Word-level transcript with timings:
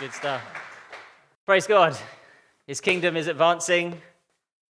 Good 0.00 0.14
stuff. 0.14 0.42
Praise 1.44 1.66
God. 1.66 1.94
His 2.66 2.80
kingdom 2.80 3.18
is 3.18 3.26
advancing. 3.26 4.00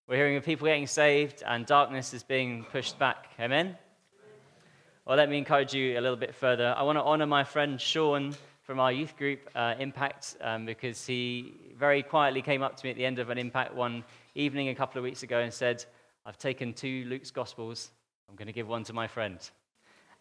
We're 0.08 0.16
hearing 0.16 0.38
of 0.38 0.44
people 0.44 0.66
getting 0.66 0.88
saved, 0.88 1.44
and 1.46 1.68
darkness 1.68 2.16
is 2.16 2.24
being 2.24 2.66
pushed 2.72 2.98
back. 2.98 3.28
Amen? 3.40 3.78
Well, 5.06 5.18
let 5.18 5.30
me 5.30 5.38
encourage 5.38 5.72
you 5.72 6.00
a 6.00 6.02
little 6.02 6.18
bit 6.18 6.34
further. 6.34 6.74
I 6.76 6.82
want 6.82 6.98
to 6.98 7.04
honor 7.04 7.28
my 7.28 7.44
friend 7.44 7.80
Sean 7.80 8.36
from 8.64 8.80
our 8.80 8.92
youth 8.92 9.16
group, 9.18 9.48
uh, 9.54 9.76
Impact, 9.78 10.36
um, 10.42 10.66
because 10.66 11.06
he 11.06 11.54
very 11.78 12.02
quietly 12.02 12.42
came 12.42 12.64
up 12.64 12.76
to 12.78 12.86
me 12.88 12.90
at 12.90 12.96
the 12.96 13.06
end 13.06 13.20
of 13.20 13.30
an 13.30 13.38
Impact 13.38 13.76
one 13.76 14.04
evening 14.34 14.70
a 14.70 14.76
couple 14.76 14.98
of 14.98 15.04
weeks 15.04 15.22
ago 15.22 15.42
and 15.42 15.54
said, 15.54 15.86
I've 16.26 16.40
taken 16.40 16.74
two 16.74 17.06
Luke's 17.06 17.30
Gospels. 17.30 17.92
I'm 18.28 18.36
going 18.36 18.48
to 18.48 18.54
give 18.54 18.68
one 18.68 18.84
to 18.86 18.94
my 18.94 19.06
friend. 19.06 19.38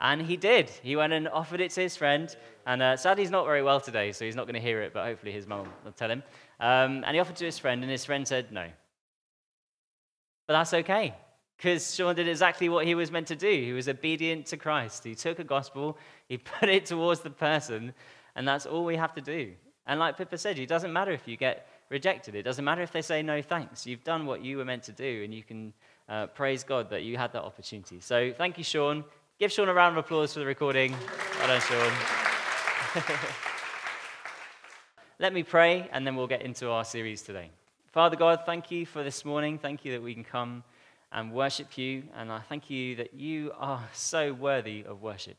And 0.00 0.22
he 0.22 0.36
did. 0.36 0.70
He 0.82 0.94
went 0.94 1.12
and 1.12 1.28
offered 1.28 1.60
it 1.60 1.72
to 1.72 1.80
his 1.80 1.96
friend. 1.96 2.34
And 2.66 2.82
uh, 2.82 2.96
sadly, 2.96 3.24
he's 3.24 3.30
not 3.30 3.44
very 3.44 3.62
well 3.62 3.80
today, 3.80 4.12
so 4.12 4.24
he's 4.24 4.36
not 4.36 4.46
going 4.46 4.54
to 4.54 4.60
hear 4.60 4.80
it, 4.82 4.92
but 4.92 5.04
hopefully 5.04 5.32
his 5.32 5.46
mum 5.46 5.68
will 5.84 5.92
tell 5.92 6.10
him. 6.10 6.22
Um, 6.60 7.02
and 7.04 7.14
he 7.14 7.20
offered 7.20 7.36
to 7.36 7.44
his 7.44 7.58
friend, 7.58 7.82
and 7.82 7.90
his 7.90 8.04
friend 8.04 8.26
said 8.26 8.52
no. 8.52 8.66
But 10.46 10.52
that's 10.54 10.72
okay, 10.72 11.14
because 11.56 11.94
Sean 11.94 12.14
did 12.14 12.28
exactly 12.28 12.68
what 12.68 12.86
he 12.86 12.94
was 12.94 13.10
meant 13.10 13.26
to 13.28 13.36
do. 13.36 13.50
He 13.50 13.72
was 13.72 13.88
obedient 13.88 14.46
to 14.46 14.56
Christ. 14.56 15.04
He 15.04 15.14
took 15.14 15.38
a 15.40 15.44
gospel, 15.44 15.98
he 16.28 16.38
put 16.60 16.68
it 16.68 16.86
towards 16.86 17.20
the 17.20 17.30
person, 17.30 17.92
and 18.36 18.46
that's 18.46 18.66
all 18.66 18.84
we 18.84 18.96
have 18.96 19.14
to 19.14 19.20
do. 19.20 19.52
And 19.86 19.98
like 19.98 20.16
Pippa 20.16 20.38
said, 20.38 20.58
it 20.58 20.68
doesn't 20.68 20.92
matter 20.92 21.10
if 21.10 21.26
you 21.26 21.36
get 21.36 21.68
rejected, 21.90 22.34
it 22.34 22.42
doesn't 22.42 22.64
matter 22.64 22.82
if 22.82 22.92
they 22.92 23.02
say 23.02 23.22
no 23.22 23.42
thanks. 23.42 23.86
You've 23.86 24.04
done 24.04 24.26
what 24.26 24.44
you 24.44 24.58
were 24.58 24.64
meant 24.64 24.84
to 24.84 24.92
do, 24.92 25.22
and 25.24 25.34
you 25.34 25.42
can 25.42 25.72
uh, 26.08 26.26
praise 26.28 26.62
God 26.62 26.90
that 26.90 27.02
you 27.02 27.16
had 27.16 27.32
that 27.32 27.42
opportunity. 27.42 28.00
So 28.00 28.32
thank 28.36 28.58
you, 28.58 28.64
Sean. 28.64 29.04
Give 29.38 29.52
Sean 29.52 29.68
a 29.68 29.72
round 29.72 29.96
of 29.96 30.04
applause 30.04 30.32
for 30.32 30.40
the 30.40 30.46
recording. 30.46 30.96
Well 31.38 31.46
done, 31.46 31.60
Sean. 31.60 31.92
Let 35.20 35.32
me 35.32 35.44
pray, 35.44 35.88
and 35.92 36.04
then 36.04 36.16
we'll 36.16 36.26
get 36.26 36.42
into 36.42 36.68
our 36.70 36.84
series 36.84 37.22
today. 37.22 37.52
Father 37.92 38.16
God, 38.16 38.40
thank 38.44 38.72
you 38.72 38.84
for 38.84 39.04
this 39.04 39.24
morning. 39.24 39.56
Thank 39.56 39.84
you 39.84 39.92
that 39.92 40.02
we 40.02 40.12
can 40.12 40.24
come 40.24 40.64
and 41.12 41.30
worship 41.30 41.78
you. 41.78 42.02
And 42.16 42.32
I 42.32 42.40
thank 42.40 42.68
you 42.68 42.96
that 42.96 43.14
you 43.14 43.52
are 43.56 43.88
so 43.92 44.32
worthy 44.32 44.82
of 44.84 45.02
worship. 45.02 45.36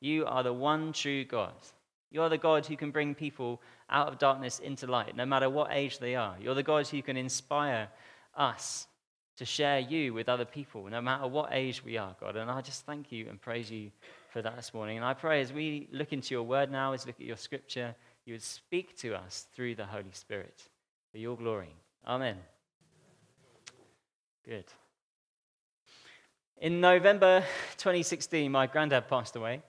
You 0.00 0.24
are 0.24 0.42
the 0.42 0.54
one 0.54 0.94
true 0.94 1.26
God. 1.26 1.52
You 2.10 2.22
are 2.22 2.30
the 2.30 2.38
God 2.38 2.64
who 2.64 2.78
can 2.78 2.90
bring 2.90 3.14
people 3.14 3.60
out 3.90 4.08
of 4.08 4.18
darkness 4.18 4.60
into 4.60 4.86
light, 4.86 5.14
no 5.14 5.26
matter 5.26 5.50
what 5.50 5.68
age 5.72 5.98
they 5.98 6.14
are. 6.14 6.36
You're 6.40 6.54
the 6.54 6.62
God 6.62 6.88
who 6.88 7.02
can 7.02 7.18
inspire 7.18 7.88
us 8.34 8.86
to 9.36 9.44
share 9.44 9.78
you 9.78 10.12
with 10.12 10.28
other 10.28 10.44
people, 10.44 10.84
no 10.84 11.00
matter 11.00 11.26
what 11.26 11.50
age 11.52 11.84
we 11.84 11.96
are, 11.96 12.14
God. 12.20 12.36
And 12.36 12.50
I 12.50 12.60
just 12.60 12.84
thank 12.84 13.10
you 13.10 13.28
and 13.28 13.40
praise 13.40 13.70
you 13.70 13.90
for 14.30 14.42
that 14.42 14.56
this 14.56 14.74
morning. 14.74 14.96
And 14.98 15.06
I 15.06 15.14
pray 15.14 15.40
as 15.40 15.52
we 15.52 15.88
look 15.90 16.12
into 16.12 16.34
your 16.34 16.42
word 16.42 16.70
now, 16.70 16.92
as 16.92 17.04
we 17.04 17.10
look 17.10 17.20
at 17.20 17.26
your 17.26 17.36
scripture, 17.36 17.94
you 18.24 18.34
would 18.34 18.42
speak 18.42 18.96
to 18.98 19.14
us 19.14 19.46
through 19.54 19.74
the 19.74 19.86
Holy 19.86 20.12
Spirit 20.12 20.62
for 21.10 21.18
your 21.18 21.36
glory. 21.36 21.74
Amen. 22.06 22.36
Good. 24.44 24.66
In 26.58 26.80
November 26.80 27.42
2016, 27.78 28.50
my 28.50 28.66
granddad 28.66 29.08
passed 29.08 29.34
away, 29.34 29.62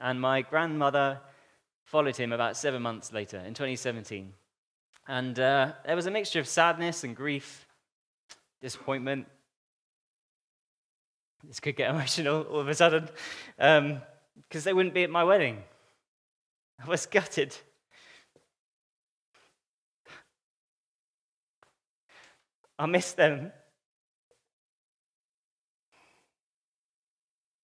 and 0.00 0.20
my 0.20 0.42
grandmother 0.42 1.20
followed 1.84 2.16
him 2.16 2.32
about 2.32 2.56
seven 2.56 2.82
months 2.82 3.12
later 3.12 3.38
in 3.38 3.54
2017. 3.54 4.32
And 5.06 5.38
uh, 5.38 5.72
there 5.84 5.94
was 5.94 6.06
a 6.06 6.10
mixture 6.10 6.40
of 6.40 6.48
sadness 6.48 7.04
and 7.04 7.14
grief 7.14 7.63
disappointment. 8.64 9.26
This 11.46 11.60
could 11.60 11.76
get 11.76 11.90
emotional 11.94 12.44
all 12.44 12.60
of 12.60 12.68
a 12.68 12.74
sudden 12.74 13.10
because 13.58 13.78
um, 13.78 14.00
they 14.64 14.72
wouldn't 14.72 14.94
be 14.94 15.04
at 15.04 15.10
my 15.10 15.22
wedding. 15.22 15.62
I 16.82 16.88
was 16.88 17.04
gutted. 17.04 17.54
I 22.78 22.86
miss 22.86 23.12
them. 23.12 23.52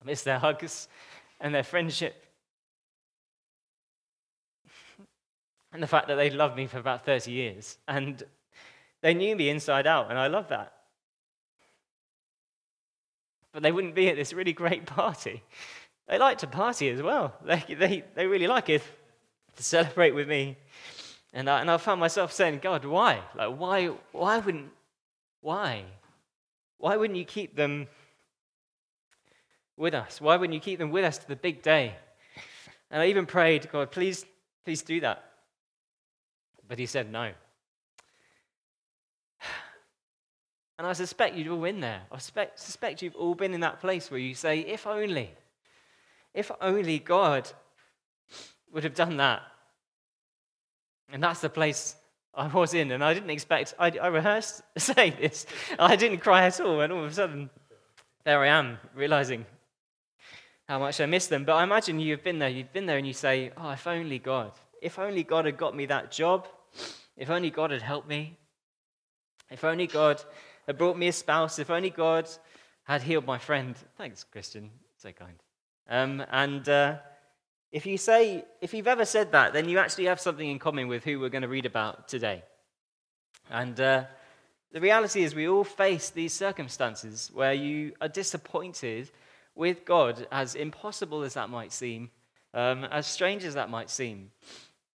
I 0.02 0.04
miss 0.04 0.22
their 0.22 0.38
hugs 0.38 0.86
and 1.40 1.54
their 1.54 1.64
friendship. 1.64 2.26
And 5.72 5.82
the 5.82 5.86
fact 5.86 6.08
that 6.08 6.16
they 6.16 6.28
loved 6.28 6.56
me 6.56 6.66
for 6.66 6.78
about 6.78 7.06
30 7.06 7.30
years. 7.30 7.78
And 7.88 8.22
they 9.00 9.14
knew 9.14 9.34
me 9.34 9.48
inside 9.48 9.86
out, 9.86 10.10
and 10.10 10.18
I 10.18 10.26
love 10.26 10.48
that 10.48 10.74
but 13.52 13.62
they 13.62 13.72
wouldn't 13.72 13.94
be 13.94 14.08
at 14.08 14.16
this 14.16 14.32
really 14.32 14.52
great 14.52 14.86
party. 14.86 15.42
They 16.08 16.18
like 16.18 16.38
to 16.38 16.46
party 16.46 16.88
as 16.88 17.00
well. 17.02 17.34
They, 17.44 17.64
they, 17.68 18.04
they 18.14 18.26
really 18.26 18.46
like 18.46 18.68
it 18.68 18.82
to 19.56 19.62
celebrate 19.62 20.12
with 20.12 20.28
me. 20.28 20.56
And 21.32 21.48
I, 21.48 21.60
and 21.60 21.70
I 21.70 21.76
found 21.76 22.00
myself 22.00 22.32
saying, 22.32 22.58
God, 22.62 22.84
why? 22.84 23.22
Like, 23.36 23.56
why, 23.56 23.86
why 24.12 24.38
wouldn't, 24.38 24.70
why? 25.40 25.84
Why 26.78 26.96
wouldn't 26.96 27.18
you 27.18 27.24
keep 27.24 27.54
them 27.54 27.86
with 29.76 29.94
us? 29.94 30.20
Why 30.20 30.36
wouldn't 30.36 30.54
you 30.54 30.60
keep 30.60 30.78
them 30.78 30.90
with 30.90 31.04
us 31.04 31.18
to 31.18 31.28
the 31.28 31.36
big 31.36 31.62
day? 31.62 31.94
And 32.90 33.00
I 33.00 33.06
even 33.06 33.26
prayed, 33.26 33.70
God, 33.70 33.92
please, 33.92 34.24
please 34.64 34.82
do 34.82 35.00
that. 35.00 35.24
But 36.66 36.78
he 36.78 36.86
said 36.86 37.12
no. 37.12 37.32
And 40.80 40.86
I 40.86 40.94
suspect 40.94 41.36
you've 41.36 41.52
all 41.52 41.60
been 41.60 41.80
there. 41.80 42.00
I 42.10 42.16
suspect, 42.16 42.58
suspect 42.58 43.02
you've 43.02 43.14
all 43.14 43.34
been 43.34 43.52
in 43.52 43.60
that 43.60 43.82
place 43.82 44.10
where 44.10 44.18
you 44.18 44.34
say, 44.34 44.60
if 44.60 44.86
only, 44.86 45.30
if 46.32 46.50
only 46.58 46.98
God 46.98 47.50
would 48.72 48.84
have 48.84 48.94
done 48.94 49.18
that. 49.18 49.42
And 51.12 51.22
that's 51.22 51.42
the 51.42 51.50
place 51.50 51.96
I 52.34 52.46
was 52.46 52.72
in. 52.72 52.92
And 52.92 53.04
I 53.04 53.12
didn't 53.12 53.28
expect, 53.28 53.74
I, 53.78 53.90
I 53.90 54.06
rehearsed 54.06 54.62
saying 54.78 55.16
this. 55.20 55.44
I 55.78 55.96
didn't 55.96 56.20
cry 56.20 56.46
at 56.46 56.58
all. 56.62 56.80
And 56.80 56.90
all 56.94 57.04
of 57.04 57.10
a 57.10 57.14
sudden, 57.14 57.50
there 58.24 58.40
I 58.40 58.46
am, 58.46 58.78
realizing 58.94 59.44
how 60.66 60.78
much 60.78 60.98
I 60.98 61.04
miss 61.04 61.26
them. 61.26 61.44
But 61.44 61.56
I 61.56 61.62
imagine 61.62 62.00
you've 62.00 62.24
been 62.24 62.38
there. 62.38 62.48
You've 62.48 62.72
been 62.72 62.86
there 62.86 62.96
and 62.96 63.06
you 63.06 63.12
say, 63.12 63.52
oh, 63.58 63.72
if 63.72 63.86
only 63.86 64.18
God, 64.18 64.52
if 64.80 64.98
only 64.98 65.24
God 65.24 65.44
had 65.44 65.58
got 65.58 65.76
me 65.76 65.84
that 65.84 66.10
job, 66.10 66.48
if 67.18 67.28
only 67.28 67.50
God 67.50 67.70
had 67.70 67.82
helped 67.82 68.08
me, 68.08 68.38
if 69.50 69.62
only 69.62 69.86
God 69.86 70.24
had 70.70 70.78
brought 70.78 70.96
me 70.96 71.08
a 71.08 71.12
spouse. 71.12 71.58
If 71.58 71.68
only 71.68 71.90
God 71.90 72.28
had 72.84 73.02
healed 73.02 73.26
my 73.26 73.38
friend. 73.38 73.74
Thanks, 73.98 74.22
Christian. 74.22 74.70
So 74.98 75.10
kind. 75.10 75.34
Um, 75.88 76.22
and 76.30 76.68
uh, 76.68 76.98
if 77.72 77.86
you 77.86 77.98
say, 77.98 78.44
if 78.60 78.72
you've 78.72 78.86
ever 78.86 79.04
said 79.04 79.32
that, 79.32 79.52
then 79.52 79.68
you 79.68 79.80
actually 79.80 80.04
have 80.04 80.20
something 80.20 80.48
in 80.48 80.60
common 80.60 80.86
with 80.86 81.02
who 81.02 81.18
we're 81.18 81.28
going 81.28 81.42
to 81.42 81.48
read 81.48 81.66
about 81.66 82.06
today. 82.06 82.44
And 83.50 83.80
uh, 83.80 84.04
the 84.70 84.80
reality 84.80 85.24
is, 85.24 85.34
we 85.34 85.48
all 85.48 85.64
face 85.64 86.10
these 86.10 86.32
circumstances 86.32 87.32
where 87.34 87.52
you 87.52 87.92
are 88.00 88.06
disappointed 88.08 89.10
with 89.56 89.84
God, 89.84 90.28
as 90.30 90.54
impossible 90.54 91.24
as 91.24 91.34
that 91.34 91.50
might 91.50 91.72
seem, 91.72 92.10
um, 92.54 92.84
as 92.84 93.08
strange 93.08 93.42
as 93.42 93.54
that 93.54 93.70
might 93.70 93.90
seem. 93.90 94.30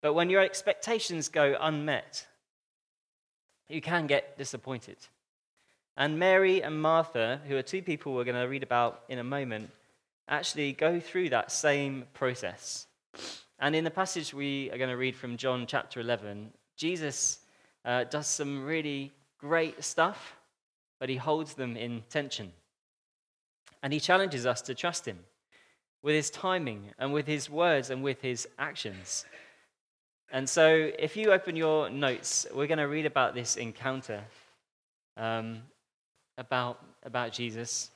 But 0.03 0.13
when 0.13 0.29
your 0.29 0.41
expectations 0.41 1.29
go 1.29 1.57
unmet, 1.59 2.27
you 3.69 3.81
can 3.81 4.05
get 4.05 4.37
disappointed. 4.37 4.97
And 5.95 6.17
Mary 6.17 6.63
and 6.63 6.81
Martha, 6.81 7.39
who 7.47 7.55
are 7.55 7.61
two 7.61 7.81
people 7.81 8.13
we're 8.13 8.23
going 8.23 8.41
to 8.41 8.47
read 8.47 8.63
about 8.63 9.03
in 9.09 9.19
a 9.19 9.23
moment, 9.23 9.69
actually 10.27 10.73
go 10.73 10.99
through 10.99 11.29
that 11.29 11.51
same 11.51 12.05
process. 12.13 12.87
And 13.59 13.75
in 13.75 13.83
the 13.83 13.91
passage 13.91 14.33
we 14.33 14.71
are 14.71 14.77
going 14.77 14.89
to 14.89 14.97
read 14.97 15.15
from 15.15 15.37
John 15.37 15.67
chapter 15.67 15.99
11, 15.99 16.51
Jesus 16.75 17.39
uh, 17.85 18.05
does 18.05 18.27
some 18.27 18.65
really 18.65 19.11
great 19.37 19.83
stuff, 19.83 20.35
but 20.99 21.09
he 21.09 21.15
holds 21.15 21.53
them 21.53 21.77
in 21.77 22.03
tension. 22.09 22.51
And 23.83 23.93
he 23.93 23.99
challenges 23.99 24.45
us 24.45 24.61
to 24.63 24.73
trust 24.73 25.05
him 25.05 25.19
with 26.01 26.15
his 26.15 26.29
timing 26.29 26.89
and 26.97 27.13
with 27.13 27.27
his 27.27 27.49
words 27.49 27.89
and 27.89 28.01
with 28.03 28.21
his 28.21 28.47
actions. 28.57 29.25
And 30.31 30.49
so, 30.49 30.91
if 30.97 31.15
you 31.15 31.31
open 31.31 31.55
your 31.55 31.89
notes, 31.89 32.47
we're 32.53 32.67
going 32.67 32.79
to 32.79 32.87
read 32.87 33.05
about 33.05 33.35
this 33.35 33.55
encounter. 33.55 34.23
Um, 35.15 35.61
about, 36.37 36.79
about 37.03 37.31
Jesus. 37.31 37.91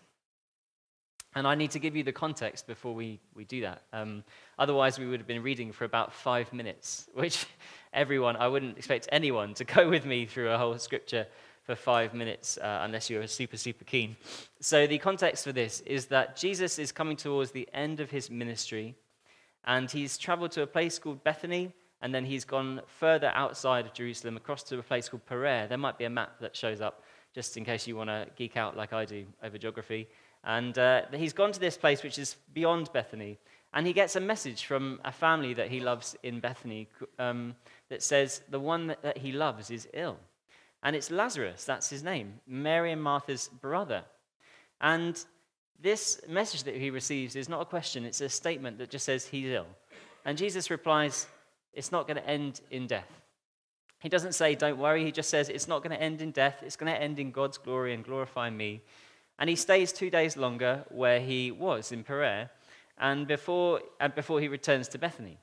And 1.36 1.46
I 1.46 1.56
need 1.56 1.72
to 1.72 1.80
give 1.80 1.96
you 1.96 2.04
the 2.04 2.12
context 2.12 2.66
before 2.66 2.96
we, 2.96 3.20
we 3.36 3.46
do 3.46 3.62
that. 3.62 3.84
Um, 3.94 4.24
otherwise, 4.58 4.98
we 4.98 5.06
would 5.06 5.20
have 5.20 5.28
been 5.28 5.44
reading 5.44 5.72
for 5.72 5.86
about 5.86 6.14
five 6.14 6.52
minutes, 6.52 7.08
which 7.14 7.46
everyone, 7.94 8.36
I 8.36 8.48
wouldn't 8.48 8.78
expect 8.78 9.08
anyone 9.12 9.54
to 9.56 9.64
go 9.64 9.90
with 9.90 10.06
me 10.06 10.26
through 10.26 10.52
a 10.52 10.58
whole 10.58 10.78
scripture 10.80 11.28
for 11.64 11.76
five 11.76 12.14
minutes 12.14 12.58
uh, 12.58 12.80
unless 12.84 13.10
you're 13.10 13.28
super, 13.28 13.58
super 13.58 13.84
keen. 13.84 14.16
So, 14.62 14.88
the 14.88 14.98
context 14.98 15.44
for 15.44 15.52
this 15.52 15.82
is 15.82 16.06
that 16.08 16.38
Jesus 16.38 16.80
is 16.80 16.94
coming 16.94 17.18
towards 17.18 17.52
the 17.52 17.68
end 17.74 18.00
of 18.00 18.10
his 18.10 18.32
ministry, 18.32 18.96
and 19.66 19.92
he's 19.92 20.18
traveled 20.18 20.52
to 20.52 20.62
a 20.62 20.68
place 20.68 20.98
called 20.98 21.24
Bethany, 21.26 21.74
and 22.02 22.16
then 22.16 22.24
he's 22.24 22.46
gone 22.46 22.82
further 22.88 23.32
outside 23.36 23.86
of 23.86 23.94
Jerusalem 23.94 24.38
across 24.38 24.64
to 24.64 24.80
a 24.80 24.84
place 24.84 25.10
called 25.10 25.26
Perea. 25.26 25.68
There 25.68 25.78
might 25.78 25.98
be 25.98 26.06
a 26.06 26.10
map 26.10 26.40
that 26.40 26.56
shows 26.56 26.80
up 26.80 27.04
just 27.38 27.56
in 27.56 27.64
case 27.64 27.86
you 27.86 27.96
want 27.96 28.10
to 28.10 28.26
geek 28.36 28.58
out 28.58 28.76
like 28.76 28.94
I 28.94 29.06
do 29.06 29.24
over 29.44 29.60
geography. 29.60 30.08
And 30.44 30.76
uh, 30.76 31.04
he's 31.14 31.34
gone 31.34 31.52
to 31.52 31.60
this 31.60 31.78
place 31.78 32.02
which 32.02 32.18
is 32.18 32.36
beyond 32.52 32.92
Bethany. 32.94 33.38
And 33.76 33.86
he 33.86 33.94
gets 33.94 34.16
a 34.16 34.20
message 34.20 34.66
from 34.66 35.00
a 35.06 35.12
family 35.12 35.54
that 35.54 35.70
he 35.70 35.80
loves 35.80 36.16
in 36.24 36.40
Bethany 36.40 36.88
um, 37.20 37.56
that 37.90 38.02
says 38.02 38.42
the 38.50 38.60
one 38.60 38.88
that, 38.88 39.04
that 39.04 39.20
he 39.20 39.32
loves 39.32 39.70
is 39.70 39.88
ill. 39.94 40.18
And 40.82 40.96
it's 40.96 41.12
Lazarus, 41.12 41.64
that's 41.64 41.92
his 41.92 42.04
name, 42.04 42.40
Mary 42.48 42.92
and 42.92 43.04
Martha's 43.04 43.50
brother. 43.62 44.04
And 44.82 45.24
this 45.80 46.20
message 46.28 46.64
that 46.64 46.76
he 46.76 46.90
receives 46.90 47.36
is 47.36 47.48
not 47.48 47.62
a 47.62 47.66
question, 47.66 48.04
it's 48.04 48.22
a 48.22 48.30
statement 48.30 48.80
that 48.80 48.90
just 48.90 49.06
says 49.06 49.28
he's 49.28 49.52
ill. 49.52 49.68
And 50.26 50.40
Jesus 50.40 50.72
replies, 50.72 51.28
It's 51.72 51.92
not 51.92 52.08
going 52.08 52.18
to 52.18 52.28
end 52.28 52.62
in 52.72 52.88
death. 52.88 53.22
He 54.08 54.10
doesn't 54.10 54.36
say, 54.36 54.56
Don't 54.56 54.78
worry. 54.78 55.04
He 55.04 55.12
just 55.12 55.30
says, 55.30 55.50
It's 55.50 55.68
not 55.68 55.84
going 55.84 55.94
to 55.94 56.02
end 56.02 56.22
in 56.22 56.32
death. 56.32 56.64
It's 56.64 56.78
going 56.78 56.90
to 56.90 56.98
end 56.98 57.20
in 57.20 57.30
God's 57.30 57.58
glory 57.58 57.94
and 57.94 58.06
glorify 58.06 58.50
me. 58.50 58.80
And 59.38 59.50
he 59.50 59.58
stays 59.58 59.92
two 59.92 60.10
days 60.10 60.38
longer 60.38 60.86
where 60.88 61.20
he 61.20 61.52
was 61.52 61.92
in 61.92 62.06
Perea 62.06 62.50
and 62.98 63.28
before, 63.28 63.82
and 64.00 64.16
before 64.16 64.40
he 64.40 64.48
returns 64.48 64.88
to 64.88 64.98
Bethany. 64.98 65.40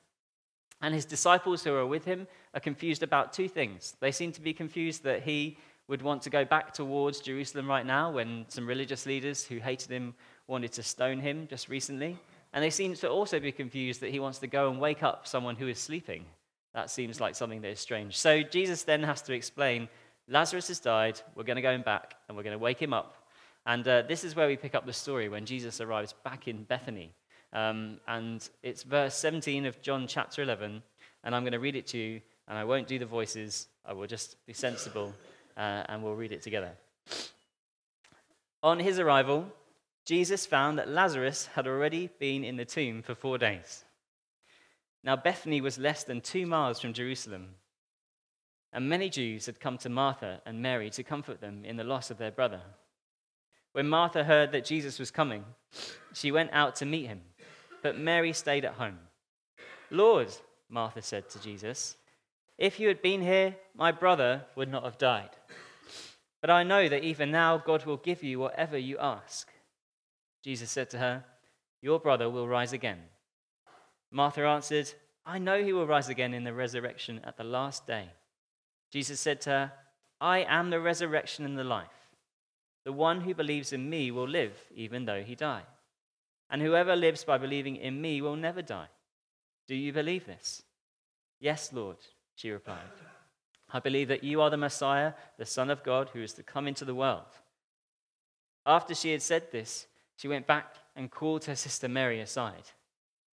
And 0.81 0.95
his 0.95 1.05
disciples 1.05 1.63
who 1.63 1.75
are 1.75 1.85
with 1.85 2.05
him 2.05 2.25
are 2.55 2.59
confused 2.59 3.03
about 3.03 3.33
two 3.33 3.47
things. 3.47 3.95
They 3.99 4.11
seem 4.11 4.31
to 4.31 4.41
be 4.41 4.51
confused 4.51 5.03
that 5.03 5.21
he 5.21 5.59
would 5.87 6.01
want 6.01 6.23
to 6.23 6.31
go 6.31 6.43
back 6.43 6.73
towards 6.73 7.19
Jerusalem 7.19 7.69
right 7.69 7.85
now 7.85 8.13
when 8.13 8.45
some 8.47 8.65
religious 8.65 9.05
leaders 9.05 9.45
who 9.45 9.59
hated 9.59 9.91
him 9.91 10.15
wanted 10.47 10.71
to 10.71 10.81
stone 10.81 11.19
him 11.19 11.45
just 11.47 11.69
recently. 11.69 12.17
And 12.51 12.63
they 12.63 12.71
seem 12.71 12.95
to 12.95 13.11
also 13.11 13.39
be 13.39 13.51
confused 13.51 14.01
that 14.01 14.09
he 14.09 14.19
wants 14.19 14.39
to 14.39 14.47
go 14.47 14.71
and 14.71 14.79
wake 14.79 15.03
up 15.03 15.27
someone 15.27 15.55
who 15.55 15.67
is 15.67 15.77
sleeping. 15.77 16.25
That 16.75 16.89
seems 16.89 17.21
like 17.21 17.35
something 17.35 17.61
that 17.61 17.69
is 17.69 17.79
strange. 17.79 18.17
So 18.17 18.43
Jesus 18.43 18.83
then 18.83 19.01
has 19.01 19.21
to 19.23 19.33
explain 19.33 19.87
Lazarus 20.27 20.67
has 20.67 20.81
died, 20.81 21.21
we're 21.33 21.45
going 21.45 21.55
to 21.55 21.61
go 21.61 21.71
and 21.71 21.85
back, 21.85 22.15
and 22.27 22.35
we're 22.35 22.43
going 22.43 22.57
to 22.57 22.63
wake 22.63 22.81
him 22.81 22.93
up. 22.93 23.15
And 23.65 23.87
uh, 23.87 24.01
this 24.01 24.25
is 24.25 24.35
where 24.35 24.47
we 24.47 24.57
pick 24.57 24.75
up 24.75 24.85
the 24.85 24.91
story 24.91 25.29
when 25.29 25.45
Jesus 25.45 25.79
arrives 25.79 26.13
back 26.25 26.49
in 26.49 26.63
Bethany. 26.63 27.13
Um, 27.53 28.01
and 28.09 28.47
it's 28.61 28.83
verse 28.83 29.15
17 29.15 29.65
of 29.65 29.81
John 29.81 30.05
chapter 30.05 30.41
11. 30.41 30.83
And 31.23 31.33
I'm 31.33 31.43
going 31.43 31.53
to 31.53 31.59
read 31.59 31.77
it 31.77 31.87
to 31.87 31.97
you, 31.97 32.21
and 32.49 32.57
I 32.57 32.65
won't 32.65 32.87
do 32.87 32.99
the 32.99 33.05
voices, 33.05 33.67
I 33.85 33.93
will 33.93 34.07
just 34.07 34.35
be 34.45 34.51
sensible, 34.53 35.13
uh, 35.55 35.83
and 35.87 36.03
we'll 36.03 36.15
read 36.15 36.33
it 36.33 36.41
together. 36.41 36.71
On 38.61 38.79
his 38.79 38.99
arrival, 38.99 39.47
Jesus 40.03 40.45
found 40.45 40.77
that 40.77 40.89
Lazarus 40.89 41.45
had 41.55 41.67
already 41.67 42.09
been 42.19 42.43
in 42.43 42.57
the 42.57 42.65
tomb 42.65 43.01
for 43.01 43.15
four 43.15 43.37
days. 43.37 43.84
Now, 45.05 45.15
Bethany 45.15 45.61
was 45.61 45.77
less 45.77 46.03
than 46.03 46.19
two 46.19 46.47
miles 46.47 46.79
from 46.81 46.93
Jerusalem, 46.93 47.49
and 48.73 48.89
many 48.89 49.07
Jews 49.07 49.45
had 49.45 49.59
come 49.59 49.77
to 49.77 49.89
Martha 49.89 50.41
and 50.47 50.63
Mary 50.63 50.89
to 50.89 51.03
comfort 51.03 51.39
them 51.39 51.63
in 51.63 51.77
the 51.77 51.83
loss 51.83 52.09
of 52.09 52.17
their 52.17 52.31
brother. 52.31 52.61
When 53.73 53.87
Martha 53.87 54.23
heard 54.23 54.51
that 54.51 54.65
Jesus 54.65 54.97
was 54.97 55.11
coming, 55.11 55.45
she 56.13 56.31
went 56.31 56.49
out 56.53 56.75
to 56.77 56.87
meet 56.87 57.05
him, 57.05 57.21
but 57.83 57.99
Mary 57.99 58.33
stayed 58.33 58.65
at 58.65 58.73
home. 58.73 58.97
Lord, 59.91 60.29
Martha 60.69 61.03
said 61.03 61.29
to 61.29 61.39
Jesus, 61.39 61.97
if 62.57 62.79
you 62.79 62.87
had 62.87 63.03
been 63.03 63.21
here, 63.21 63.55
my 63.75 63.91
brother 63.91 64.45
would 64.55 64.71
not 64.71 64.85
have 64.85 64.97
died. 64.97 65.29
But 66.41 66.49
I 66.49 66.63
know 66.63 66.89
that 66.89 67.03
even 67.03 67.29
now 67.29 67.57
God 67.59 67.85
will 67.85 67.97
give 67.97 68.23
you 68.23 68.39
whatever 68.39 68.77
you 68.77 68.97
ask. 68.97 69.49
Jesus 70.43 70.71
said 70.71 70.89
to 70.91 70.97
her, 70.97 71.25
Your 71.81 71.99
brother 71.99 72.27
will 72.27 72.47
rise 72.47 72.73
again. 72.73 73.01
Martha 74.15 74.45
answered, 74.45 74.93
I 75.25 75.39
know 75.39 75.61
he 75.61 75.73
will 75.73 75.85
rise 75.85 76.07
again 76.07 76.33
in 76.33 76.45
the 76.45 76.53
resurrection 76.53 77.19
at 77.25 77.35
the 77.35 77.43
last 77.43 77.85
day. 77.85 78.05
Jesus 78.89 79.19
said 79.19 79.41
to 79.41 79.49
her, 79.49 79.71
I 80.21 80.45
am 80.47 80.69
the 80.69 80.79
resurrection 80.79 81.43
and 81.43 81.59
the 81.59 81.65
life. 81.65 82.07
The 82.85 82.93
one 82.93 83.19
who 83.19 83.33
believes 83.33 83.73
in 83.73 83.89
me 83.89 84.11
will 84.11 84.27
live 84.27 84.53
even 84.73 85.03
though 85.03 85.21
he 85.21 85.35
die. 85.35 85.63
And 86.49 86.61
whoever 86.61 86.95
lives 86.95 87.25
by 87.25 87.37
believing 87.37 87.75
in 87.75 87.99
me 87.99 88.21
will 88.21 88.37
never 88.37 88.61
die. 88.61 88.87
Do 89.67 89.75
you 89.75 89.91
believe 89.91 90.25
this? 90.25 90.63
Yes, 91.41 91.73
Lord, 91.73 91.97
she 92.35 92.51
replied. 92.51 92.79
I 93.73 93.81
believe 93.81 94.07
that 94.07 94.23
you 94.23 94.39
are 94.39 94.49
the 94.49 94.55
Messiah, 94.55 95.11
the 95.37 95.45
Son 95.45 95.69
of 95.69 95.83
God, 95.83 96.11
who 96.13 96.21
is 96.21 96.31
to 96.35 96.43
come 96.43 96.69
into 96.69 96.85
the 96.85 96.95
world. 96.95 97.33
After 98.65 98.95
she 98.95 99.11
had 99.11 99.21
said 99.21 99.51
this, 99.51 99.87
she 100.15 100.29
went 100.29 100.47
back 100.47 100.75
and 100.95 101.11
called 101.11 101.43
her 101.43 101.55
sister 101.57 101.89
Mary 101.89 102.21
aside. 102.21 102.71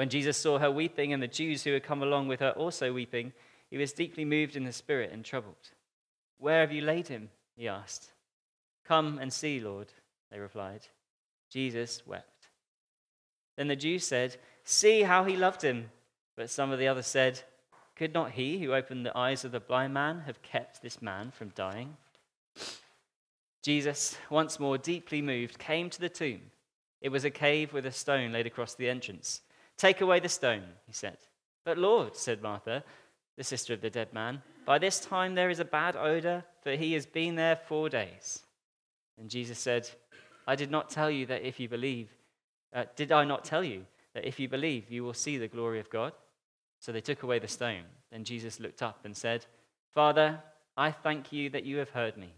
When 0.00 0.08
Jesus 0.08 0.38
saw 0.38 0.58
her 0.58 0.70
weeping 0.70 1.12
and 1.12 1.22
the 1.22 1.28
Jews 1.28 1.62
who 1.62 1.74
had 1.74 1.82
come 1.82 2.02
along 2.02 2.26
with 2.26 2.40
her 2.40 2.52
also 2.52 2.90
weeping, 2.90 3.34
he 3.68 3.76
was 3.76 3.92
deeply 3.92 4.24
moved 4.24 4.56
in 4.56 4.64
the 4.64 4.72
spirit 4.72 5.10
and 5.12 5.22
troubled. 5.22 5.72
Where 6.38 6.62
have 6.62 6.72
you 6.72 6.80
laid 6.80 7.08
him? 7.08 7.28
he 7.54 7.68
asked. 7.68 8.10
Come 8.82 9.18
and 9.18 9.30
see, 9.30 9.60
Lord, 9.60 9.88
they 10.32 10.38
replied. 10.38 10.86
Jesus 11.50 12.02
wept. 12.06 12.48
Then 13.58 13.68
the 13.68 13.76
Jews 13.76 14.06
said, 14.06 14.38
See 14.64 15.02
how 15.02 15.24
he 15.24 15.36
loved 15.36 15.60
him. 15.60 15.90
But 16.34 16.48
some 16.48 16.70
of 16.70 16.78
the 16.78 16.88
others 16.88 17.06
said, 17.06 17.42
Could 17.94 18.14
not 18.14 18.30
he 18.30 18.58
who 18.58 18.72
opened 18.72 19.04
the 19.04 19.14
eyes 19.14 19.44
of 19.44 19.52
the 19.52 19.60
blind 19.60 19.92
man 19.92 20.20
have 20.20 20.40
kept 20.40 20.80
this 20.80 21.02
man 21.02 21.30
from 21.30 21.50
dying? 21.50 21.98
Jesus, 23.62 24.16
once 24.30 24.58
more 24.58 24.78
deeply 24.78 25.20
moved, 25.20 25.58
came 25.58 25.90
to 25.90 26.00
the 26.00 26.08
tomb. 26.08 26.40
It 27.02 27.10
was 27.10 27.26
a 27.26 27.30
cave 27.30 27.74
with 27.74 27.84
a 27.84 27.92
stone 27.92 28.32
laid 28.32 28.46
across 28.46 28.74
the 28.74 28.88
entrance. 28.88 29.42
Take 29.80 30.02
away 30.02 30.20
the 30.20 30.28
stone, 30.28 30.64
he 30.86 30.92
said. 30.92 31.16
But 31.64 31.78
Lord, 31.78 32.14
said 32.14 32.42
Martha, 32.42 32.84
the 33.38 33.44
sister 33.44 33.72
of 33.72 33.80
the 33.80 33.88
dead 33.88 34.12
man, 34.12 34.42
by 34.66 34.76
this 34.76 35.00
time 35.00 35.34
there 35.34 35.48
is 35.48 35.58
a 35.58 35.64
bad 35.64 35.96
odor, 35.96 36.44
for 36.62 36.72
he 36.72 36.92
has 36.92 37.06
been 37.06 37.34
there 37.34 37.56
four 37.56 37.88
days. 37.88 38.40
And 39.18 39.30
Jesus 39.30 39.58
said, 39.58 39.88
I 40.46 40.54
did 40.54 40.70
not 40.70 40.90
tell 40.90 41.10
you 41.10 41.24
that 41.26 41.46
if 41.46 41.58
you 41.58 41.66
believe, 41.66 42.10
uh, 42.74 42.84
did 42.94 43.10
I 43.10 43.24
not 43.24 43.42
tell 43.42 43.64
you 43.64 43.86
that 44.12 44.26
if 44.26 44.38
you 44.38 44.50
believe, 44.50 44.90
you 44.90 45.02
will 45.02 45.14
see 45.14 45.38
the 45.38 45.48
glory 45.48 45.80
of 45.80 45.88
God? 45.88 46.12
So 46.78 46.92
they 46.92 47.00
took 47.00 47.22
away 47.22 47.38
the 47.38 47.48
stone. 47.48 47.84
Then 48.12 48.24
Jesus 48.24 48.60
looked 48.60 48.82
up 48.82 49.06
and 49.06 49.16
said, 49.16 49.46
Father, 49.94 50.42
I 50.76 50.90
thank 50.90 51.32
you 51.32 51.48
that 51.50 51.64
you 51.64 51.78
have 51.78 51.90
heard 51.90 52.18
me. 52.18 52.34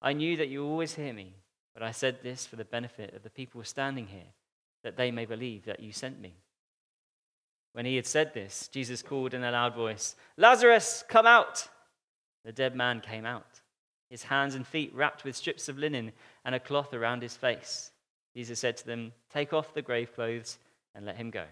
I 0.00 0.12
knew 0.12 0.36
that 0.36 0.48
you 0.48 0.64
always 0.64 0.94
hear 0.94 1.12
me, 1.12 1.34
but 1.72 1.82
I 1.82 1.90
said 1.90 2.18
this 2.22 2.46
for 2.46 2.54
the 2.54 2.64
benefit 2.64 3.14
of 3.16 3.24
the 3.24 3.30
people 3.30 3.64
standing 3.64 4.06
here, 4.06 4.30
that 4.84 4.96
they 4.96 5.10
may 5.10 5.24
believe 5.24 5.64
that 5.64 5.80
you 5.80 5.90
sent 5.90 6.20
me. 6.20 6.36
When 7.74 7.86
he 7.86 7.96
had 7.96 8.06
said 8.06 8.32
this, 8.32 8.68
Jesus 8.68 9.02
called 9.02 9.34
in 9.34 9.42
a 9.42 9.50
loud 9.50 9.74
voice, 9.74 10.14
Lazarus, 10.36 11.02
come 11.08 11.26
out! 11.26 11.68
The 12.44 12.52
dead 12.52 12.76
man 12.76 13.00
came 13.00 13.26
out, 13.26 13.60
his 14.08 14.22
hands 14.22 14.54
and 14.54 14.64
feet 14.64 14.94
wrapped 14.94 15.24
with 15.24 15.34
strips 15.34 15.68
of 15.68 15.76
linen 15.76 16.12
and 16.44 16.54
a 16.54 16.60
cloth 16.60 16.94
around 16.94 17.20
his 17.20 17.36
face. 17.36 17.90
Jesus 18.32 18.60
said 18.60 18.76
to 18.76 18.86
them, 18.86 19.12
Take 19.28 19.52
off 19.52 19.74
the 19.74 19.82
grave 19.82 20.14
clothes 20.14 20.58
and 20.94 21.04
let 21.04 21.16
him 21.16 21.30
go. 21.30 21.44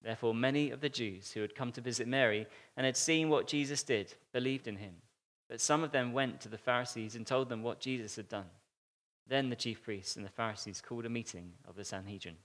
Therefore, 0.00 0.34
many 0.34 0.70
of 0.70 0.80
the 0.80 0.88
Jews 0.88 1.32
who 1.32 1.40
had 1.40 1.56
come 1.56 1.72
to 1.72 1.80
visit 1.80 2.06
Mary 2.06 2.46
and 2.76 2.86
had 2.86 2.96
seen 2.96 3.28
what 3.28 3.48
Jesus 3.48 3.82
did 3.82 4.14
believed 4.32 4.68
in 4.68 4.76
him. 4.76 4.94
But 5.48 5.60
some 5.60 5.82
of 5.82 5.90
them 5.90 6.12
went 6.12 6.40
to 6.42 6.48
the 6.48 6.58
Pharisees 6.58 7.16
and 7.16 7.26
told 7.26 7.48
them 7.48 7.64
what 7.64 7.80
Jesus 7.80 8.14
had 8.14 8.28
done. 8.28 8.50
Then 9.26 9.50
the 9.50 9.56
chief 9.56 9.82
priests 9.82 10.14
and 10.14 10.24
the 10.24 10.30
Pharisees 10.30 10.80
called 10.80 11.04
a 11.04 11.08
meeting 11.08 11.54
of 11.66 11.74
the 11.74 11.84
Sanhedrin. 11.84 12.36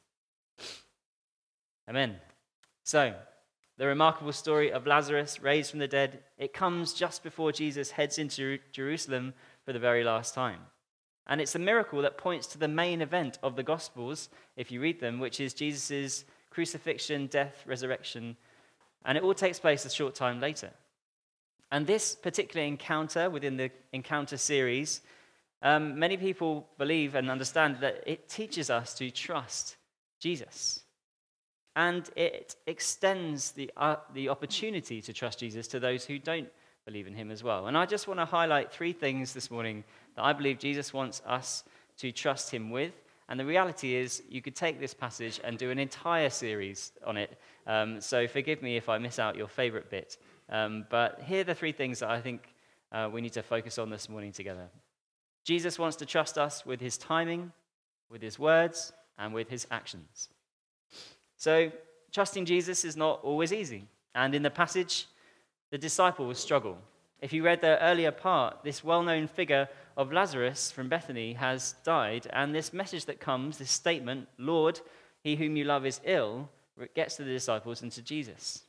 Amen. 1.90 2.18
So, 2.84 3.14
the 3.78 3.88
remarkable 3.88 4.34
story 4.34 4.72
of 4.72 4.86
Lazarus 4.86 5.42
raised 5.42 5.72
from 5.72 5.80
the 5.80 5.88
dead, 5.88 6.20
it 6.38 6.54
comes 6.54 6.94
just 6.94 7.24
before 7.24 7.52
Jesus 7.52 7.92
heads 7.92 8.18
into 8.18 8.60
Jerusalem 8.72 9.34
for 9.66 9.74
the 9.74 9.80
very 9.80 10.04
last 10.04 10.34
time. 10.36 10.60
And 11.28 11.40
it's 11.40 11.56
a 11.56 11.60
miracle 11.60 12.02
that 12.02 12.18
points 12.18 12.48
to 12.48 12.58
the 12.58 12.68
main 12.68 13.02
event 13.02 13.40
of 13.42 13.56
the 13.56 13.64
Gospels, 13.64 14.30
if 14.56 14.72
you 14.72 14.82
read 14.82 15.00
them, 15.00 15.20
which 15.20 15.40
is 15.40 15.54
Jesus' 15.54 16.26
crucifixion, 16.50 17.28
death, 17.28 17.64
resurrection. 17.66 18.36
And 19.06 19.18
it 19.18 19.24
all 19.24 19.34
takes 19.34 19.60
place 19.60 19.86
a 19.86 19.90
short 19.90 20.14
time 20.14 20.40
later. 20.40 20.72
And 21.72 21.88
this 21.88 22.16
particular 22.16 22.66
encounter 22.66 23.30
within 23.30 23.56
the 23.58 23.72
encounter 23.94 24.38
series, 24.38 25.02
um, 25.62 25.98
many 25.98 26.18
people 26.18 26.68
believe 26.78 27.16
and 27.16 27.32
understand 27.32 27.78
that 27.80 28.04
it 28.06 28.28
teaches 28.28 28.70
us 28.70 28.94
to 28.96 29.10
trust 29.10 29.78
Jesus. 30.20 30.84
And 31.76 32.10
it 32.16 32.56
extends 32.68 33.52
the, 33.52 33.72
uh, 33.78 33.96
the 34.14 34.30
opportunity 34.30 35.02
to 35.02 35.14
trust 35.14 35.40
Jesus 35.40 35.68
to 35.70 35.80
those 35.80 36.06
who 36.06 36.20
don't 36.20 36.50
believe 36.86 37.08
in 37.08 37.14
him 37.14 37.32
as 37.32 37.44
well. 37.44 37.68
And 37.68 37.78
I 37.78 37.86
just 37.86 38.08
want 38.08 38.20
to 38.20 38.26
highlight 38.26 38.72
three 38.72 38.94
things 38.94 39.34
this 39.34 39.50
morning 39.50 39.84
that 40.16 40.24
I 40.24 40.34
believe 40.34 40.60
Jesus 40.60 40.94
wants 40.94 41.22
us 41.26 41.64
to 41.98 42.12
trust 42.12 42.52
him 42.52 42.72
with 42.72 42.94
And 43.32 43.40
the 43.40 43.46
reality 43.46 43.96
is, 43.96 44.24
you 44.28 44.42
could 44.42 44.58
take 44.58 44.78
this 44.78 44.94
passage 44.94 45.40
and 45.42 45.58
do 45.58 45.72
an 45.72 45.80
entire 45.80 46.30
series 46.30 46.92
on 47.08 47.16
it. 47.16 47.38
Um, 47.66 48.02
so 48.02 48.28
forgive 48.28 48.62
me 48.62 48.76
if 48.76 48.90
I 48.90 48.98
miss 48.98 49.20
out 49.20 49.38
your 49.38 49.48
favorite 49.48 49.90
bit. 49.90 50.18
Um, 50.50 50.86
but 50.90 51.22
here 51.22 51.40
are 51.40 51.46
the 51.46 51.56
three 51.56 51.72
things 51.72 52.00
that 52.00 52.10
I 52.10 52.20
think 52.20 52.54
uh, 52.92 53.10
we 53.10 53.22
need 53.22 53.32
to 53.32 53.42
focus 53.42 53.78
on 53.78 53.90
this 53.90 54.10
morning 54.10 54.34
together. 54.34 54.68
Jesus 55.46 55.80
wants 55.80 55.96
to 55.98 56.06
trust 56.06 56.38
us 56.38 56.66
with 56.66 56.82
his 56.82 56.98
timing, 56.98 57.54
with 58.10 58.22
his 58.22 58.38
words, 58.38 58.92
and 59.18 59.34
with 59.34 59.48
his 59.48 59.66
actions. 59.72 60.28
So, 61.42 61.72
trusting 62.12 62.46
Jesus 62.46 62.86
is 62.86 62.96
not 62.96 63.20
always 63.24 63.52
easy. 63.52 63.88
And 64.14 64.36
in 64.36 64.44
the 64.44 64.52
passage, 64.52 65.08
the 65.72 65.78
disciples 65.80 66.38
struggle. 66.38 66.78
If 67.20 67.34
you 67.34 67.42
read 67.44 67.62
the 67.62 67.82
earlier 67.82 68.12
part, 68.12 68.58
this 68.64 68.84
well 68.84 69.02
known 69.02 69.26
figure 69.26 69.68
of 69.98 70.14
Lazarus 70.14 70.70
from 70.70 70.88
Bethany 70.88 71.34
has 71.34 71.74
died, 71.84 72.28
and 72.32 72.54
this 72.54 72.74
message 72.74 73.06
that 73.06 73.20
comes, 73.20 73.58
this 73.58 73.72
statement, 73.72 74.28
Lord, 74.38 74.82
he 75.24 75.36
whom 75.36 75.58
you 75.58 75.64
love 75.64 75.84
is 75.84 76.00
ill, 76.06 76.48
gets 76.94 77.16
to 77.16 77.24
the 77.24 77.32
disciples 77.32 77.82
and 77.82 77.92
to 77.94 78.04
Jesus. 78.04 78.62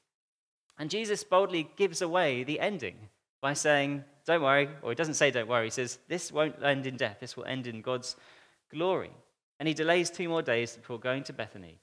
And 0.79 0.89
Jesus 0.89 1.25
boldly 1.25 1.69
gives 1.77 2.01
away 2.01 2.43
the 2.43 2.59
ending 2.59 2.97
by 3.43 3.53
saying, 3.53 4.03
Don't 4.25 4.41
worry, 4.41 4.71
or 4.81 4.93
he 4.93 4.95
doesn't 4.95 5.21
say, 5.21 5.31
Don't 5.31 5.47
worry. 5.47 5.67
He 5.67 5.71
says, 5.71 5.99
This 6.09 6.33
won't 6.33 6.57
end 6.65 6.87
in 6.87 6.97
death, 6.97 7.19
this 7.21 7.37
will 7.37 7.45
end 7.45 7.67
in 7.67 7.83
God's 7.83 8.17
glory. 8.71 9.11
And 9.61 9.69
he 9.69 9.75
delays 9.75 10.09
two 10.09 10.31
more 10.31 10.41
days 10.41 10.75
before 10.75 10.99
going 10.99 11.23
to 11.25 11.35
Bethany, 11.35 11.79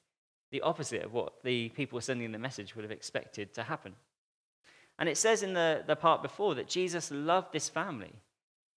the 0.51 0.61
opposite 0.61 1.03
of 1.03 1.13
what 1.13 1.43
the 1.43 1.69
people 1.69 2.01
sending 2.01 2.31
the 2.31 2.39
message 2.39 2.75
would 2.75 2.83
have 2.83 2.91
expected 2.91 3.53
to 3.53 3.63
happen. 3.63 3.93
And 4.97 5.07
it 5.07 5.17
says 5.17 5.43
in 5.43 5.53
the, 5.53 5.83
the 5.87 5.95
part 5.95 6.21
before 6.21 6.55
that 6.55 6.67
Jesus 6.67 7.11
loved 7.11 7.53
this 7.53 7.69
family. 7.69 8.11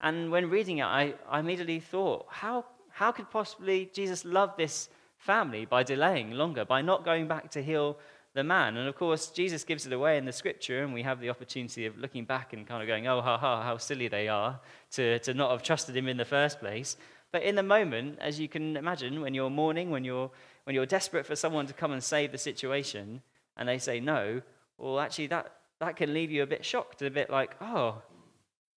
And 0.00 0.30
when 0.30 0.50
reading 0.50 0.78
it, 0.78 0.84
I, 0.84 1.14
I 1.28 1.40
immediately 1.40 1.80
thought, 1.80 2.26
how, 2.28 2.64
how 2.90 3.12
could 3.12 3.30
possibly 3.30 3.90
Jesus 3.92 4.24
love 4.24 4.52
this 4.56 4.88
family 5.16 5.64
by 5.64 5.82
delaying 5.82 6.32
longer, 6.32 6.64
by 6.64 6.82
not 6.82 7.04
going 7.04 7.26
back 7.26 7.50
to 7.52 7.62
heal 7.62 7.98
the 8.34 8.44
man? 8.44 8.76
And 8.76 8.88
of 8.88 8.96
course, 8.96 9.30
Jesus 9.30 9.64
gives 9.64 9.86
it 9.86 9.92
away 9.92 10.16
in 10.16 10.24
the 10.24 10.32
scripture, 10.32 10.82
and 10.82 10.92
we 10.92 11.02
have 11.02 11.20
the 11.20 11.30
opportunity 11.30 11.86
of 11.86 11.98
looking 11.98 12.24
back 12.24 12.52
and 12.52 12.66
kind 12.66 12.82
of 12.82 12.88
going, 12.88 13.06
oh, 13.06 13.20
ha, 13.20 13.38
ha, 13.38 13.62
how 13.62 13.76
silly 13.76 14.08
they 14.08 14.28
are 14.28 14.60
to, 14.92 15.18
to 15.20 15.34
not 15.34 15.50
have 15.50 15.62
trusted 15.62 15.96
him 15.96 16.08
in 16.08 16.16
the 16.16 16.24
first 16.24 16.60
place. 16.60 16.96
But 17.32 17.42
in 17.42 17.54
the 17.54 17.62
moment, 17.62 18.18
as 18.20 18.38
you 18.38 18.48
can 18.48 18.76
imagine, 18.76 19.20
when 19.20 19.34
you're 19.34 19.50
mourning, 19.50 19.90
when 19.90 20.04
you're, 20.04 20.30
when 20.64 20.74
you're 20.74 20.86
desperate 20.86 21.26
for 21.26 21.36
someone 21.36 21.66
to 21.66 21.72
come 21.72 21.92
and 21.92 22.02
save 22.02 22.32
the 22.32 22.38
situation, 22.38 23.22
and 23.56 23.68
they 23.68 23.78
say 23.78 24.00
no, 24.00 24.42
well, 24.78 25.00
actually, 25.00 25.28
that, 25.28 25.52
that 25.80 25.96
can 25.96 26.14
leave 26.14 26.30
you 26.30 26.42
a 26.42 26.46
bit 26.46 26.64
shocked, 26.64 27.02
a 27.02 27.10
bit 27.10 27.30
like, 27.30 27.54
oh, 27.60 28.02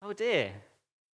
oh 0.01 0.13
dear. 0.13 0.51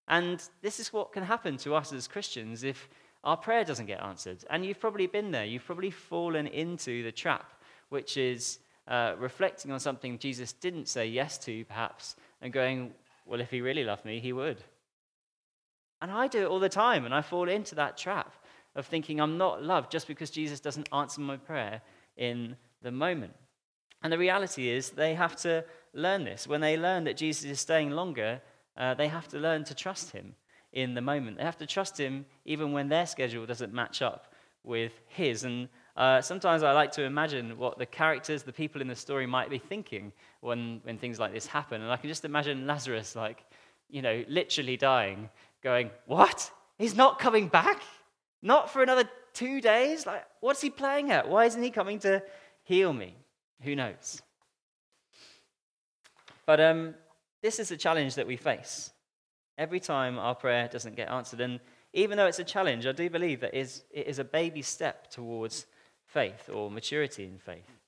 And 0.07 0.43
this 0.61 0.79
is 0.79 0.91
what 0.91 1.13
can 1.13 1.23
happen 1.23 1.57
to 1.57 1.75
us 1.75 1.93
as 1.93 2.07
Christians 2.07 2.63
if 2.63 2.89
our 3.23 3.37
prayer 3.37 3.63
doesn't 3.63 3.85
get 3.85 4.01
answered. 4.01 4.43
And 4.49 4.65
you've 4.65 4.79
probably 4.79 5.07
been 5.07 5.31
there. 5.31 5.45
You've 5.45 5.65
probably 5.65 5.91
fallen 5.91 6.47
into 6.47 7.03
the 7.03 7.11
trap, 7.11 7.51
which 7.89 8.17
is 8.17 8.59
uh, 8.87 9.13
reflecting 9.19 9.71
on 9.71 9.79
something 9.79 10.17
Jesus 10.17 10.53
didn't 10.53 10.87
say 10.87 11.07
yes 11.07 11.37
to, 11.39 11.63
perhaps, 11.65 12.15
and 12.41 12.51
going, 12.51 12.91
well, 13.25 13.39
if 13.39 13.51
he 13.51 13.61
really 13.61 13.83
loved 13.83 14.03
me, 14.03 14.19
he 14.19 14.33
would. 14.33 14.63
And 16.01 16.11
I 16.11 16.27
do 16.27 16.41
it 16.41 16.47
all 16.47 16.59
the 16.59 16.67
time, 16.67 17.05
and 17.05 17.13
I 17.13 17.21
fall 17.21 17.47
into 17.47 17.75
that 17.75 17.97
trap 17.97 18.33
of 18.75 18.85
thinking 18.85 19.19
I'm 19.19 19.37
not 19.37 19.63
loved 19.63 19.91
just 19.91 20.07
because 20.07 20.29
Jesus 20.29 20.59
doesn't 20.59 20.89
answer 20.93 21.21
my 21.21 21.37
prayer 21.37 21.81
in 22.17 22.55
the 22.81 22.91
moment. 22.91 23.33
And 24.03 24.11
the 24.11 24.17
reality 24.17 24.69
is, 24.69 24.89
they 24.89 25.13
have 25.13 25.35
to 25.37 25.63
learn 25.93 26.23
this. 26.23 26.47
When 26.47 26.61
they 26.61 26.77
learn 26.77 27.03
that 27.03 27.17
Jesus 27.17 27.43
is 27.45 27.59
staying 27.59 27.91
longer, 27.91 28.41
uh, 28.77 28.93
they 28.93 29.07
have 29.07 29.27
to 29.29 29.37
learn 29.37 29.63
to 29.65 29.75
trust 29.75 30.11
him 30.11 30.35
in 30.73 30.93
the 30.93 31.01
moment. 31.01 31.37
They 31.37 31.43
have 31.43 31.57
to 31.57 31.67
trust 31.67 31.99
him 31.99 32.25
even 32.45 32.71
when 32.71 32.89
their 32.89 33.05
schedule 33.05 33.45
doesn't 33.45 33.73
match 33.73 34.01
up 34.01 34.33
with 34.63 34.93
his. 35.07 35.43
And 35.43 35.67
uh, 35.97 36.21
sometimes 36.21 36.63
I 36.63 36.71
like 36.71 36.91
to 36.93 37.03
imagine 37.03 37.57
what 37.57 37.77
the 37.77 37.85
characters, 37.85 38.43
the 38.43 38.53
people 38.53 38.81
in 38.81 38.87
the 38.87 38.95
story 38.95 39.27
might 39.27 39.49
be 39.49 39.57
thinking 39.57 40.11
when, 40.39 40.79
when 40.83 40.97
things 40.97 41.19
like 41.19 41.33
this 41.33 41.45
happen. 41.45 41.81
And 41.81 41.91
I 41.91 41.97
can 41.97 42.09
just 42.09 42.25
imagine 42.25 42.65
Lazarus, 42.65 43.15
like, 43.15 43.43
you 43.89 44.01
know, 44.01 44.23
literally 44.27 44.77
dying, 44.77 45.29
going, 45.61 45.91
What? 46.05 46.49
He's 46.77 46.95
not 46.95 47.19
coming 47.19 47.47
back? 47.47 47.81
Not 48.41 48.69
for 48.71 48.81
another 48.81 49.09
two 49.33 49.61
days? 49.61 50.05
Like, 50.05 50.25
what's 50.39 50.61
he 50.61 50.69
playing 50.69 51.11
at? 51.11 51.29
Why 51.29 51.45
isn't 51.45 51.61
he 51.61 51.69
coming 51.69 51.99
to 51.99 52.23
heal 52.63 52.91
me? 52.91 53.15
Who 53.61 53.75
knows? 53.75 54.21
But 56.45 56.59
um, 56.59 56.95
this 57.41 57.59
is 57.59 57.71
a 57.71 57.77
challenge 57.77 58.15
that 58.15 58.27
we 58.27 58.35
face 58.35 58.91
every 59.57 59.79
time 59.79 60.17
our 60.17 60.35
prayer 60.35 60.67
doesn't 60.67 60.95
get 60.95 61.09
answered. 61.09 61.41
And 61.41 61.59
even 61.93 62.17
though 62.17 62.25
it's 62.25 62.39
a 62.39 62.43
challenge, 62.43 62.85
I 62.87 62.91
do 62.91 63.09
believe 63.09 63.41
that 63.41 63.53
it 63.53 63.83
is 63.93 64.19
a 64.19 64.23
baby 64.23 64.61
step 64.61 65.11
towards 65.11 65.65
faith 66.05 66.49
or 66.51 66.71
maturity 66.71 67.25
in 67.25 67.37
faith. 67.37 67.80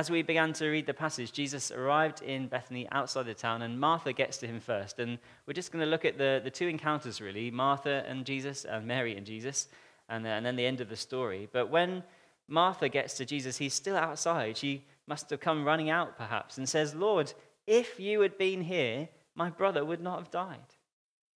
As 0.00 0.10
we 0.10 0.22
began 0.22 0.54
to 0.54 0.70
read 0.70 0.86
the 0.86 0.94
passage, 0.94 1.30
Jesus 1.30 1.70
arrived 1.70 2.22
in 2.22 2.48
Bethany 2.48 2.88
outside 2.90 3.26
the 3.26 3.34
town, 3.34 3.60
and 3.60 3.78
Martha 3.78 4.14
gets 4.14 4.38
to 4.38 4.46
him 4.46 4.58
first. 4.58 4.98
And 4.98 5.18
we're 5.44 5.52
just 5.52 5.72
going 5.72 5.84
to 5.84 5.90
look 5.90 6.06
at 6.06 6.16
the, 6.16 6.40
the 6.42 6.50
two 6.50 6.68
encounters, 6.68 7.20
really 7.20 7.50
Martha 7.50 8.02
and 8.08 8.24
Jesus, 8.24 8.64
and 8.64 8.86
Mary 8.86 9.14
and 9.18 9.26
Jesus, 9.26 9.68
and, 10.08 10.26
uh, 10.26 10.30
and 10.30 10.46
then 10.46 10.56
the 10.56 10.64
end 10.64 10.80
of 10.80 10.88
the 10.88 10.96
story. 10.96 11.50
But 11.52 11.68
when 11.68 12.02
Martha 12.48 12.88
gets 12.88 13.12
to 13.18 13.26
Jesus, 13.26 13.58
he's 13.58 13.74
still 13.74 13.94
outside. 13.94 14.56
She 14.56 14.86
must 15.06 15.28
have 15.28 15.40
come 15.40 15.66
running 15.66 15.90
out, 15.90 16.16
perhaps, 16.16 16.56
and 16.56 16.66
says, 16.66 16.94
Lord, 16.94 17.34
if 17.66 18.00
you 18.00 18.22
had 18.22 18.38
been 18.38 18.62
here, 18.62 19.06
my 19.34 19.50
brother 19.50 19.84
would 19.84 20.00
not 20.00 20.18
have 20.18 20.30
died. 20.30 20.76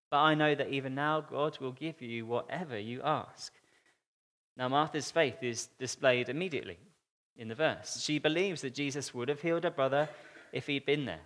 But 0.09 0.21
I 0.21 0.33
know 0.33 0.55
that 0.55 0.69
even 0.69 0.95
now 0.95 1.21
God 1.21 1.59
will 1.59 1.71
give 1.71 2.01
you 2.01 2.25
whatever 2.25 2.79
you 2.79 3.03
ask. 3.03 3.53
Now, 4.57 4.69
Martha's 4.69 5.11
faith 5.11 5.43
is 5.43 5.67
displayed 5.77 6.29
immediately 6.29 6.79
in 7.37 7.47
the 7.47 7.55
verse. 7.55 8.01
She 8.01 8.19
believes 8.19 8.61
that 8.61 8.73
Jesus 8.73 9.13
would 9.13 9.29
have 9.29 9.41
healed 9.41 9.63
her 9.63 9.71
brother 9.71 10.09
if 10.51 10.67
he'd 10.67 10.85
been 10.85 11.05
there. 11.05 11.21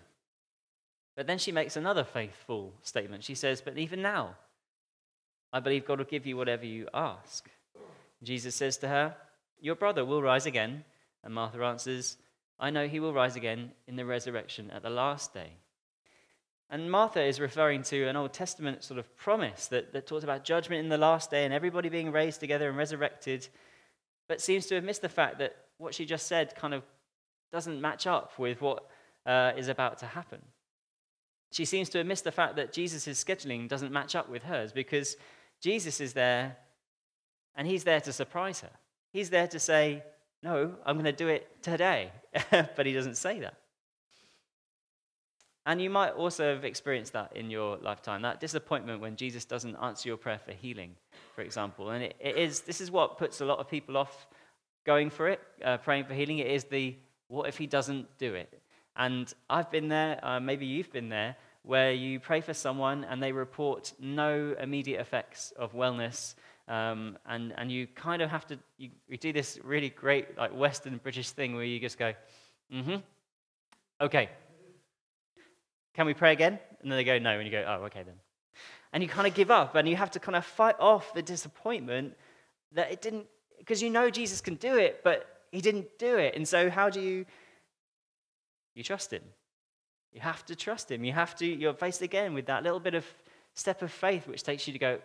But 1.16 1.28
then 1.28 1.38
she 1.38 1.51
makes 1.51 1.75
another 1.75 2.04
faithful 2.04 2.74
statement. 2.82 3.24
She 3.24 3.36
says, 3.36 3.62
But 3.62 3.78
even 3.78 4.01
now, 4.01 4.36
I 5.51 5.60
believe 5.60 5.86
God 5.86 5.98
will 6.00 6.06
give 6.06 6.25
you 6.25 6.38
whatever 6.38 6.66
you 6.66 6.88
ask. 6.94 7.50
Jesus 8.24 8.56
says 8.56 8.78
to 8.78 8.88
her, 8.88 9.16
Your 9.60 9.75
brother 9.75 10.06
will 10.06 10.22
rise 10.22 10.46
again. 10.46 10.84
And 11.24 11.34
Martha 11.34 11.62
answers, 11.63 12.18
I 12.60 12.70
know 12.70 12.88
he 12.88 13.00
will 13.00 13.13
rise 13.13 13.36
again 13.36 13.72
in 13.88 13.96
the 13.96 14.06
resurrection 14.06 14.72
at 14.72 14.84
the 14.84 14.89
last 14.89 15.34
day. 15.34 15.51
And 16.70 16.92
Martha 16.92 17.22
is 17.22 17.39
referring 17.39 17.82
to 17.84 18.08
an 18.08 18.16
Old 18.16 18.32
Testament 18.32 18.84
sort 18.84 19.00
of 19.00 19.16
promise 19.18 19.68
that, 19.68 19.92
that 19.94 20.06
talks 20.06 20.24
about 20.24 20.44
judgment 20.44 20.84
in 20.84 20.89
the 20.89 20.98
last 20.98 21.32
day 21.32 21.46
and 21.46 21.54
everybody 21.54 21.89
being 21.89 22.12
raised 22.12 22.39
together 22.39 22.70
and 22.70 22.78
resurrected, 22.78 23.48
but 24.28 24.39
seems 24.39 24.68
to 24.68 24.75
have 24.75 24.84
missed 24.84 25.01
the 25.01 25.10
fact 25.10 25.39
that 25.39 25.56
what 25.80 25.96
she 25.96 26.06
just 26.06 26.28
said 26.28 26.56
kind 26.56 26.76
of 26.76 26.84
doesn't 27.52 27.82
match 27.82 28.06
up 28.06 28.38
with 28.38 28.62
what 28.62 28.86
uh, 29.26 29.54
is 29.58 29.68
about 29.68 29.98
to 30.00 30.06
happen. 30.06 30.40
She 31.52 31.66
seems 31.66 31.90
to 31.90 31.98
have 31.98 32.06
missed 32.06 32.26
the 32.26 32.32
fact 32.32 32.58
that 32.58 32.72
Jesus' 32.72 33.24
scheduling 33.24 33.68
doesn't 33.68 33.92
match 33.92 34.16
up 34.16 34.30
with 34.30 34.44
hers 34.44 34.72
because 34.72 35.18
Jesus 35.62 36.00
is 36.00 36.14
there 36.14 36.58
and 37.56 37.68
he's 37.68 37.84
there 37.84 38.02
to 38.02 38.14
surprise 38.14 38.60
her. 38.60 38.70
He's 39.12 39.32
there 39.32 39.48
to 39.48 39.60
say, 39.60 40.04
No, 40.44 40.76
I'm 40.86 40.96
going 40.96 41.06
to 41.06 41.12
do 41.12 41.28
it 41.28 41.64
today. 41.64 42.12
but 42.52 42.86
he 42.86 42.94
doesn't 42.94 43.16
say 43.16 43.40
that. 43.40 43.56
And 45.66 45.82
you 45.82 45.90
might 45.90 46.12
also 46.12 46.54
have 46.54 46.66
experienced 46.66 47.14
that 47.14 47.36
in 47.36 47.50
your 47.50 47.78
lifetime 47.78 48.22
that 48.24 48.40
disappointment 48.40 49.02
when 49.02 49.16
Jesus 49.16 49.46
doesn't 49.46 49.76
answer 49.78 50.10
your 50.10 50.18
prayer 50.18 50.40
for 50.40 50.52
healing, 50.52 50.96
for 51.36 51.42
example. 51.42 51.90
And 51.90 52.04
it, 52.04 52.16
it 52.20 52.38
is, 52.38 52.62
this 52.62 52.82
is 52.82 52.92
what 52.92 53.18
puts 53.18 53.42
a 53.42 53.46
lot 53.46 53.60
of 53.60 53.70
people 53.70 53.98
off 53.98 54.28
going 54.86 55.10
for 55.10 55.28
it, 55.28 55.40
uh, 55.64 55.78
praying 55.78 56.06
for 56.06 56.14
healing. 56.14 56.40
It 56.40 56.48
is 56.48 56.66
the 56.66 56.96
what 57.28 57.48
if 57.48 57.58
he 57.58 57.68
doesn't 57.68 58.18
do 58.18 58.34
it? 58.34 58.62
And 58.96 59.32
I've 59.50 59.72
been 59.72 59.88
there, 59.88 60.20
uh, 60.24 60.40
maybe 60.40 60.66
you've 60.66 60.92
been 60.92 61.10
there, 61.10 61.38
where 61.64 61.92
you 61.92 62.20
pray 62.20 62.42
for 62.42 62.54
someone 62.54 63.04
and 63.04 63.22
they 63.22 63.32
report 63.32 63.94
no 64.00 64.56
immediate 64.60 65.00
effects 65.00 65.54
of 65.58 65.74
wellness. 65.74 66.36
Um, 66.68 67.18
and, 67.26 67.54
and 67.58 67.72
you 67.72 67.88
kind 67.88 68.22
of 68.22 68.30
have 68.30 68.46
to, 68.48 68.60
you, 68.78 68.90
you 69.08 69.18
do 69.18 69.32
this 69.32 69.60
really 69.64 69.90
great, 69.90 70.38
like 70.38 70.56
Western 70.56 70.98
British 70.98 71.32
thing 71.32 71.56
where 71.56 71.64
you 71.64 71.80
just 71.80 71.98
go, 71.98 72.14
mm 72.74 72.84
hmm, 72.84 72.96
okay. 74.02 74.30
Can 75.94 76.06
we 76.06 76.14
pray 76.14 76.34
again? 76.34 76.60
And 76.82 76.92
then 76.92 76.98
they 76.98 77.04
go, 77.04 77.18
no. 77.20 77.32
And 77.32 77.46
you 77.46 77.52
go, 77.52 77.64
oh, 77.68 77.86
okay 77.86 78.04
then. 78.04 78.16
And 78.94 79.04
you 79.04 79.10
kind 79.10 79.28
of 79.28 79.34
give 79.34 79.52
up 79.52 79.76
and 79.76 79.88
you 79.88 79.96
have 79.96 80.12
to 80.12 80.20
kind 80.20 80.36
of 80.36 80.46
fight 80.46 80.76
off 80.80 81.14
the 81.14 81.22
disappointment 81.22 82.16
that 82.74 82.92
it 82.92 83.02
didn't 83.02 83.26
because 83.60 83.84
you 83.84 83.89
know 83.89 84.10
Jesus 84.10 84.42
can 84.42 84.56
do 84.56 84.78
it, 84.78 85.01
but 85.04 85.28
he 85.51 85.62
didn't 85.62 86.00
do 86.00 86.18
it. 86.18 86.36
And 86.36 86.48
so, 86.48 86.70
how 86.70 86.89
do 86.89 87.00
you? 87.00 87.25
You 88.75 88.84
trust 88.84 89.12
him. 89.12 89.24
You 90.13 90.22
have 90.22 90.46
to 90.48 90.56
trust 90.56 90.89
him. 90.89 91.04
You 91.04 91.13
have 91.13 91.36
to, 91.36 91.46
you're 91.46 91.74
faced 91.74 92.01
again 92.01 92.34
with 92.34 92.48
that 92.48 92.63
little 92.63 92.80
bit 92.80 92.96
of 92.96 93.06
step 93.54 93.82
of 93.82 93.92
faith 93.92 94.28
which 94.28 94.44
takes 94.44 94.68
you 94.68 94.74
to 94.74 94.80
go, 94.80 95.00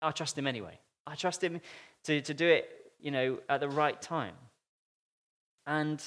I 0.00 0.10
trust 0.12 0.38
him 0.38 0.46
anyway. 0.46 0.78
I 1.06 1.14
trust 1.14 1.42
him 1.42 1.60
to, 2.04 2.20
to 2.20 2.34
do 2.34 2.46
it, 2.46 2.92
you 3.00 3.10
know, 3.10 3.38
at 3.48 3.60
the 3.60 3.68
right 3.68 4.00
time. 4.00 4.34
And 5.66 6.02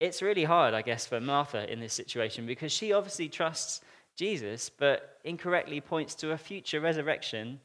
it's 0.00 0.22
really 0.22 0.44
hard, 0.44 0.74
I 0.74 0.82
guess, 0.82 1.06
for 1.06 1.20
Martha 1.20 1.70
in 1.70 1.80
this 1.80 1.92
situation 1.92 2.46
because 2.46 2.72
she 2.72 2.92
obviously 2.92 3.28
trusts 3.28 3.80
Jesus, 4.16 4.70
but 4.70 5.18
incorrectly 5.24 5.80
points 5.80 6.14
to 6.16 6.32
a 6.32 6.38
future 6.38 6.80
resurrection 6.80 7.60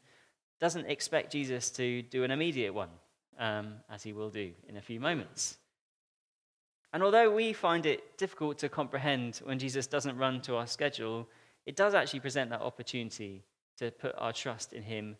doesn't 0.60 0.86
expect 0.86 1.32
Jesus 1.32 1.70
to 1.72 2.01
do 2.04 2.24
an 2.24 2.32
immediate 2.32 2.74
one, 2.74 2.90
um, 3.42 3.74
as 3.90 4.04
he 4.04 4.14
will 4.14 4.30
do 4.30 4.52
in 4.70 4.78
a 4.78 4.82
few 4.82 5.02
moments. 5.02 5.58
And 6.94 7.04
although 7.04 7.34
we 7.34 7.52
find 7.52 7.86
it 7.86 8.18
difficult 8.18 8.58
to 8.60 8.70
comprehend 8.70 9.42
when 9.44 9.60
Jesus 9.60 9.88
doesn't 9.88 10.18
run 10.18 10.42
to 10.42 10.56
our 10.56 10.68
schedule, 10.68 11.28
it 11.66 11.76
does 11.76 11.94
actually 11.94 12.20
present 12.22 12.50
that 12.52 12.62
opportunity 12.62 13.44
to 13.78 13.92
put 13.92 14.14
our 14.18 14.32
trust 14.32 14.72
in 14.72 14.84
him 14.84 15.18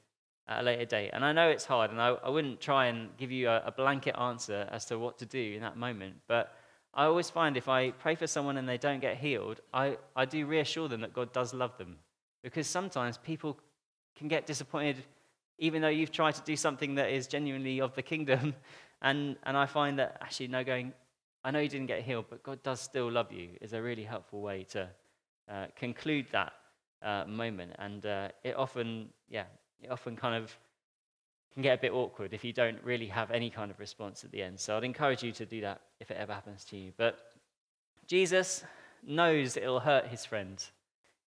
at 0.48 0.62
a 0.62 0.64
later 0.64 0.86
date. 0.86 1.12
And 1.14 1.26
I 1.26 1.32
know 1.32 1.50
it's 1.50 1.66
hard, 1.66 1.92
and 1.92 2.02
I, 2.02 2.10
I 2.10 2.30
wouldn't 2.30 2.62
try 2.62 2.88
and 2.88 3.10
give 3.18 3.32
you 3.32 3.50
a, 3.50 3.64
a 3.66 3.72
blanket 3.72 4.16
answer 4.20 4.68
as 4.72 4.86
to 4.86 5.00
what 5.00 5.18
to 5.20 5.26
do 5.26 5.54
in 5.56 5.62
that 5.62 5.78
moment, 5.78 6.16
but 6.28 6.54
I 6.94 7.06
always 7.06 7.30
find 7.30 7.56
if 7.56 7.70
I 7.70 7.92
pray 7.92 8.16
for 8.16 8.28
someone 8.28 8.58
and 8.58 8.68
they 8.68 8.78
don't 8.78 9.00
get 9.00 9.18
healed, 9.18 9.62
I, 9.74 9.98
I 10.16 10.26
do 10.26 10.46
reassure 10.46 10.90
them 10.90 11.02
that 11.02 11.14
God 11.14 11.32
does 11.32 11.54
love 11.54 11.78
them. 11.78 11.98
Because 12.44 12.68
sometimes 12.68 13.18
people 13.18 13.58
can 14.18 14.28
get 14.28 14.46
disappointed 14.46 14.98
even 15.62 15.82
though 15.82 15.88
you've 15.88 16.12
tried 16.12 16.34
to 16.34 16.42
do 16.42 16.58
something 16.58 16.96
that 16.96 17.12
is 17.12 17.28
genuinely 17.28 17.80
of 17.80 17.96
the 17.96 18.02
kingdom. 18.02 18.54
And, 19.04 19.36
and 19.48 19.58
I 19.58 19.66
find 19.66 19.98
that 19.98 20.20
actually, 20.22 20.50
no, 20.50 20.64
going, 20.64 20.94
I 21.44 21.50
know 21.50 21.58
you 21.58 21.70
didn't 21.70 21.88
get 21.88 22.04
healed, 22.04 22.26
but 22.30 22.44
God 22.44 22.62
does 22.62 22.80
still 22.80 23.12
love 23.12 23.32
you 23.32 23.50
is 23.60 23.74
a 23.74 23.82
really 23.82 24.04
helpful 24.04 24.42
way 24.42 24.64
to 24.74 24.88
uh, 25.52 25.66
conclude 25.76 26.28
that 26.34 26.54
uh, 27.02 27.26
moment. 27.26 27.72
And 27.80 28.06
uh, 28.06 28.28
it 28.44 28.56
often, 28.56 29.10
yeah, 29.28 29.46
it 29.82 29.90
often 29.90 30.16
kind 30.16 30.36
of 30.36 30.56
can 31.52 31.64
get 31.64 31.80
a 31.80 31.82
bit 31.82 31.94
awkward 31.94 32.36
if 32.36 32.44
you 32.44 32.54
don't 32.54 32.78
really 32.84 33.08
have 33.08 33.32
any 33.32 33.50
kind 33.50 33.72
of 33.72 33.80
response 33.80 34.24
at 34.24 34.32
the 34.32 34.44
end. 34.44 34.60
So 34.60 34.78
I'd 34.78 34.84
encourage 34.84 35.24
you 35.24 35.32
to 35.32 35.48
do 35.48 35.62
that 35.62 35.82
if 36.00 36.12
it 36.12 36.18
ever 36.18 36.32
happens 36.32 36.64
to 36.66 36.78
you. 36.78 36.92
But 36.96 37.18
Jesus 38.06 38.64
knows 39.02 39.58
it'll 39.58 39.80
hurt 39.80 40.06
his 40.06 40.26
friend 40.26 40.64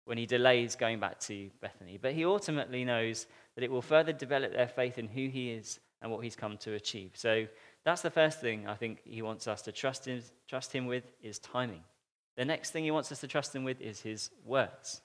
when 0.04 0.18
he 0.18 0.26
delays 0.26 0.76
going 0.76 1.00
back 1.00 1.18
to 1.18 1.50
Bethany, 1.60 1.98
but 2.00 2.12
he 2.12 2.24
ultimately 2.24 2.84
knows 2.84 3.26
that 3.54 3.64
it 3.64 3.70
will 3.70 3.82
further 3.82 4.12
develop 4.12 4.52
their 4.52 4.68
faith 4.68 4.98
in 4.98 5.08
who 5.08 5.28
he 5.28 5.52
is 5.52 5.80
and 6.02 6.10
what 6.10 6.22
he's 6.22 6.36
come 6.36 6.58
to 6.58 6.74
achieve. 6.74 7.12
So 7.14 7.46
that's 7.84 8.02
the 8.02 8.10
first 8.10 8.40
thing 8.40 8.66
I 8.66 8.74
think 8.74 9.00
he 9.04 9.22
wants 9.22 9.48
us 9.48 9.62
to 9.62 9.72
trust 9.72 10.06
him, 10.06 10.22
trust 10.48 10.72
him 10.72 10.86
with 10.86 11.04
is 11.22 11.38
timing. 11.38 11.82
The 12.36 12.44
next 12.44 12.70
thing 12.70 12.84
he 12.84 12.90
wants 12.90 13.12
us 13.12 13.20
to 13.20 13.28
trust 13.28 13.54
him 13.54 13.64
with 13.64 13.80
is 13.80 14.00
his 14.00 14.30
words. 14.44 15.00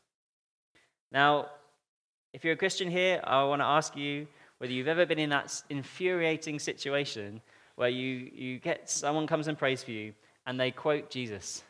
Now, 1.11 1.47
if 2.33 2.43
you're 2.43 2.53
a 2.53 2.57
Christian 2.57 2.89
here, 2.89 3.21
I 3.23 3.43
want 3.43 3.61
to 3.61 3.65
ask 3.65 3.95
you 3.95 4.27
whether 4.57 4.73
you've 4.73 4.87
ever 4.87 5.05
been 5.05 5.19
in 5.19 5.29
that 5.29 5.63
infuriating 5.69 6.59
situation 6.59 7.41
where 7.75 7.89
you, 7.89 8.29
you 8.33 8.59
get 8.59 8.89
someone 8.89 9.25
comes 9.25 9.47
and 9.47 9.57
prays 9.57 9.83
for 9.83 9.91
you 9.91 10.13
and 10.45 10.59
they 10.59 10.71
quote 10.71 11.09
Jesus. 11.09 11.63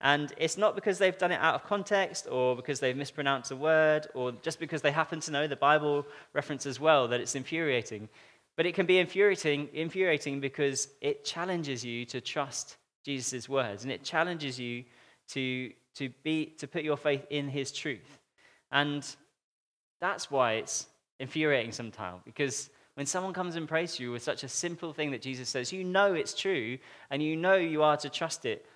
And 0.00 0.32
it's 0.36 0.56
not 0.56 0.74
because 0.74 0.98
they've 0.98 1.18
done 1.18 1.32
it 1.32 1.40
out 1.40 1.56
of 1.56 1.64
context 1.64 2.28
or 2.30 2.54
because 2.54 2.78
they've 2.78 2.96
mispronounced 2.96 3.50
a 3.50 3.56
word 3.56 4.06
or 4.14 4.32
just 4.32 4.60
because 4.60 4.80
they 4.80 4.92
happen 4.92 5.18
to 5.20 5.32
know 5.32 5.46
the 5.46 5.56
Bible 5.56 6.06
reference 6.32 6.66
as 6.66 6.78
well 6.78 7.08
that 7.08 7.20
it's 7.20 7.34
infuriating. 7.34 8.08
But 8.56 8.66
it 8.66 8.74
can 8.74 8.86
be 8.86 8.98
infuriating, 8.98 9.68
infuriating 9.72 10.40
because 10.40 10.88
it 11.00 11.24
challenges 11.24 11.84
you 11.84 12.04
to 12.06 12.20
trust 12.20 12.76
Jesus' 13.04 13.48
words 13.48 13.82
and 13.82 13.92
it 13.92 14.04
challenges 14.04 14.58
you 14.58 14.84
to, 15.30 15.72
to, 15.96 16.10
be, 16.22 16.46
to 16.58 16.68
put 16.68 16.84
your 16.84 16.96
faith 16.96 17.26
in 17.30 17.48
his 17.48 17.72
truth. 17.72 18.20
And 18.70 19.04
that's 20.00 20.30
why 20.30 20.54
it's 20.54 20.86
infuriating 21.18 21.72
sometimes 21.72 22.22
because 22.24 22.70
when 22.94 23.06
someone 23.06 23.32
comes 23.32 23.56
and 23.56 23.68
prays 23.68 23.96
to 23.96 24.02
you 24.02 24.12
with 24.12 24.22
such 24.22 24.42
a 24.42 24.48
simple 24.48 24.92
thing 24.92 25.12
that 25.12 25.22
Jesus 25.22 25.48
says, 25.48 25.72
you 25.72 25.84
know 25.84 26.14
it's 26.14 26.34
true 26.34 26.78
and 27.10 27.22
you 27.22 27.36
know 27.36 27.54
you 27.54 27.82
are 27.82 27.96
to 27.96 28.08
trust 28.08 28.44
it, 28.44 28.66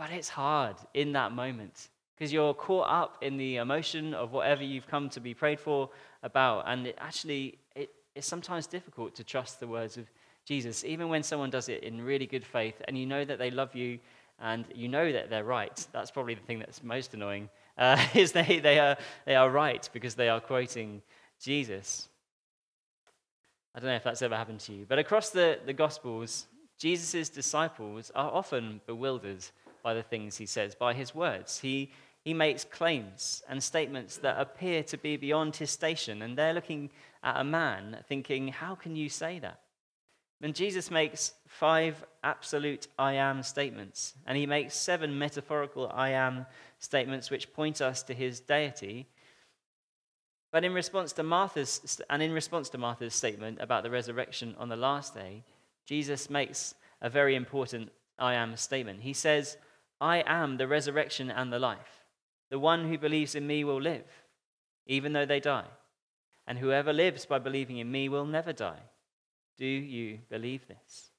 but 0.00 0.10
it's 0.12 0.30
hard 0.30 0.76
in 0.94 1.12
that 1.12 1.30
moment 1.30 1.90
because 2.14 2.32
you're 2.32 2.54
caught 2.54 2.88
up 2.88 3.18
in 3.20 3.36
the 3.36 3.56
emotion 3.56 4.14
of 4.14 4.32
whatever 4.32 4.64
you've 4.64 4.86
come 4.86 5.10
to 5.10 5.20
be 5.20 5.34
prayed 5.34 5.60
for 5.60 5.90
about. 6.22 6.64
And 6.66 6.86
it 6.86 6.96
actually, 6.98 7.58
it, 7.76 7.90
it's 8.14 8.26
sometimes 8.26 8.66
difficult 8.66 9.14
to 9.16 9.24
trust 9.24 9.60
the 9.60 9.66
words 9.66 9.98
of 9.98 10.10
Jesus, 10.46 10.84
even 10.86 11.10
when 11.10 11.22
someone 11.22 11.50
does 11.50 11.68
it 11.68 11.82
in 11.82 12.00
really 12.00 12.24
good 12.24 12.46
faith 12.46 12.80
and 12.88 12.96
you 12.96 13.04
know 13.04 13.26
that 13.26 13.38
they 13.38 13.50
love 13.50 13.74
you 13.74 13.98
and 14.40 14.64
you 14.74 14.88
know 14.88 15.12
that 15.12 15.28
they're 15.28 15.44
right. 15.44 15.86
That's 15.92 16.10
probably 16.10 16.32
the 16.32 16.46
thing 16.46 16.60
that's 16.60 16.82
most 16.82 17.12
annoying, 17.12 17.50
uh, 17.76 18.02
is 18.14 18.32
they, 18.32 18.58
they, 18.58 18.78
are, 18.78 18.96
they 19.26 19.36
are 19.36 19.50
right 19.50 19.86
because 19.92 20.14
they 20.14 20.30
are 20.30 20.40
quoting 20.40 21.02
Jesus. 21.42 22.08
I 23.74 23.80
don't 23.80 23.90
know 23.90 23.96
if 23.96 24.04
that's 24.04 24.22
ever 24.22 24.34
happened 24.34 24.60
to 24.60 24.72
you, 24.72 24.86
but 24.88 24.98
across 24.98 25.28
the, 25.28 25.58
the 25.66 25.74
Gospels, 25.74 26.46
Jesus' 26.78 27.28
disciples 27.28 28.10
are 28.14 28.32
often 28.32 28.80
bewildered 28.86 29.44
by 29.82 29.94
the 29.94 30.02
things 30.02 30.36
he 30.36 30.46
says, 30.46 30.74
by 30.74 30.94
his 30.94 31.14
words. 31.14 31.58
He, 31.58 31.90
he 32.22 32.34
makes 32.34 32.64
claims 32.64 33.42
and 33.48 33.62
statements 33.62 34.18
that 34.18 34.40
appear 34.40 34.82
to 34.84 34.98
be 34.98 35.16
beyond 35.16 35.56
his 35.56 35.70
station, 35.70 36.22
and 36.22 36.36
they're 36.36 36.52
looking 36.52 36.90
at 37.22 37.40
a 37.40 37.44
man 37.44 37.98
thinking, 38.08 38.48
How 38.48 38.74
can 38.74 38.96
you 38.96 39.08
say 39.08 39.38
that? 39.38 39.60
And 40.42 40.54
Jesus 40.54 40.90
makes 40.90 41.34
five 41.46 42.02
absolute 42.24 42.88
I 42.98 43.14
am 43.14 43.42
statements, 43.42 44.14
and 44.26 44.38
he 44.38 44.46
makes 44.46 44.74
seven 44.74 45.18
metaphorical 45.18 45.90
I 45.94 46.10
am 46.10 46.46
statements 46.78 47.30
which 47.30 47.52
point 47.52 47.80
us 47.80 48.02
to 48.04 48.14
his 48.14 48.40
deity. 48.40 49.06
But 50.50 50.64
in 50.64 50.72
response 50.72 51.12
to 51.14 51.22
Martha's, 51.22 52.00
and 52.08 52.22
in 52.22 52.32
response 52.32 52.70
to 52.70 52.78
Martha's 52.78 53.14
statement 53.14 53.58
about 53.60 53.82
the 53.82 53.90
resurrection 53.90 54.54
on 54.58 54.68
the 54.68 54.76
last 54.76 55.14
day, 55.14 55.44
Jesus 55.86 56.30
makes 56.30 56.74
a 57.02 57.10
very 57.10 57.34
important 57.34 57.90
I 58.18 58.34
am 58.34 58.56
statement. 58.56 59.02
He 59.02 59.12
says, 59.12 59.56
I 60.00 60.22
am 60.26 60.56
the 60.56 60.68
resurrection 60.68 61.30
and 61.30 61.52
the 61.52 61.58
life. 61.58 62.04
The 62.50 62.58
one 62.58 62.88
who 62.88 62.98
believes 62.98 63.34
in 63.34 63.46
me 63.46 63.64
will 63.64 63.80
live, 63.80 64.06
even 64.86 65.12
though 65.12 65.26
they 65.26 65.40
die. 65.40 65.66
And 66.46 66.58
whoever 66.58 66.92
lives 66.92 67.26
by 67.26 67.38
believing 67.38 67.78
in 67.78 67.90
me 67.90 68.08
will 68.08 68.24
never 68.24 68.52
die. 68.52 68.80
Do 69.58 69.66
you 69.66 70.18
believe 70.28 70.66
this? 70.66 71.10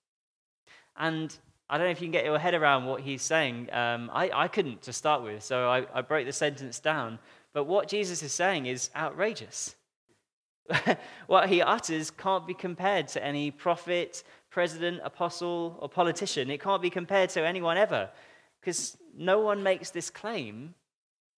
And 0.98 1.36
I 1.70 1.78
don't 1.78 1.88
know 1.88 1.91
if 1.91 2.02
you 2.02 2.08
can 2.08 2.12
get 2.12 2.26
your 2.26 2.39
head 2.39 2.54
around 2.54 2.86
what 2.86 3.02
he's 3.02 3.22
saying. 3.22 3.70
Um, 3.72 4.10
I, 4.12 4.30
I 4.34 4.48
couldn't 4.50 4.82
to 4.84 4.94
start 4.94 5.24
with, 5.24 5.41
so 5.41 5.70
I, 5.70 5.86
I 5.94 6.02
broke 6.02 6.26
the 6.26 6.34
sentence 6.34 6.80
down. 6.80 7.17
But 7.54 7.63
what 7.63 7.88
Jesus 7.88 8.22
is 8.24 8.34
saying 8.34 8.65
is 8.65 8.89
outrageous. 8.96 9.76
what 11.28 11.50
he 11.50 11.62
utters 11.62 12.12
can't 12.12 12.46
be 12.46 12.54
compared 12.54 13.08
to 13.10 13.24
any 13.24 13.52
prophet, 13.52 14.24
president, 14.50 15.00
apostle, 15.04 15.78
or 15.82 15.88
politician. 15.88 16.50
It 16.50 16.62
can't 16.62 16.82
be 16.82 16.89
compared 16.89 17.30
to 17.32 17.46
anyone 17.46 17.78
ever. 17.78 18.10
Because 18.62 18.95
no 19.17 19.39
one 19.39 19.63
makes 19.63 19.89
this 19.89 20.10
claim, 20.10 20.76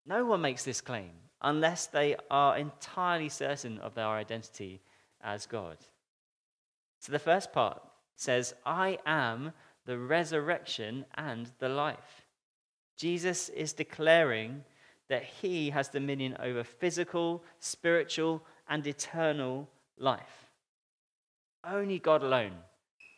no 0.05 0.25
one 0.25 0.41
makes 0.41 0.63
this 0.63 0.81
claim 0.81 1.11
unless 1.41 1.87
they 1.87 2.15
are 2.29 2.57
entirely 2.57 3.29
certain 3.29 3.77
of 3.79 3.95
their 3.95 4.07
identity 4.07 4.81
as 5.21 5.45
God. 5.45 5.77
So 6.99 7.11
the 7.11 7.19
first 7.19 7.51
part 7.51 7.81
says, 8.15 8.53
I 8.65 8.97
am 9.05 9.53
the 9.85 9.97
resurrection 9.97 11.05
and 11.15 11.49
the 11.59 11.69
life. 11.69 12.25
Jesus 12.97 13.49
is 13.49 13.73
declaring 13.73 14.63
that 15.09 15.23
he 15.23 15.69
has 15.71 15.89
dominion 15.89 16.37
over 16.39 16.63
physical, 16.63 17.43
spiritual, 17.59 18.43
and 18.69 18.85
eternal 18.87 19.67
life. 19.97 20.51
Only 21.65 21.99
God 21.99 22.23
alone 22.23 22.53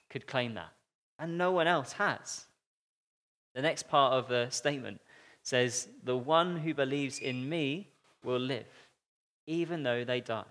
could 0.10 0.26
claim 0.26 0.56
that, 0.56 0.72
and 1.20 1.38
no 1.38 1.52
one 1.52 1.68
else 1.68 1.94
has. 1.94 2.46
The 3.56 3.62
next 3.62 3.88
part 3.88 4.13
of 4.13 4.28
the 4.28 4.50
statement 4.50 5.02
says, 5.41 5.88
The 6.04 6.18
one 6.18 6.58
who 6.58 6.74
believes 6.74 7.20
in 7.20 7.48
me 7.48 7.89
will 8.24 8.39
live, 8.39 8.68
even 9.48 9.84
though 9.84 10.04
they 10.04 10.20
die. 10.20 10.44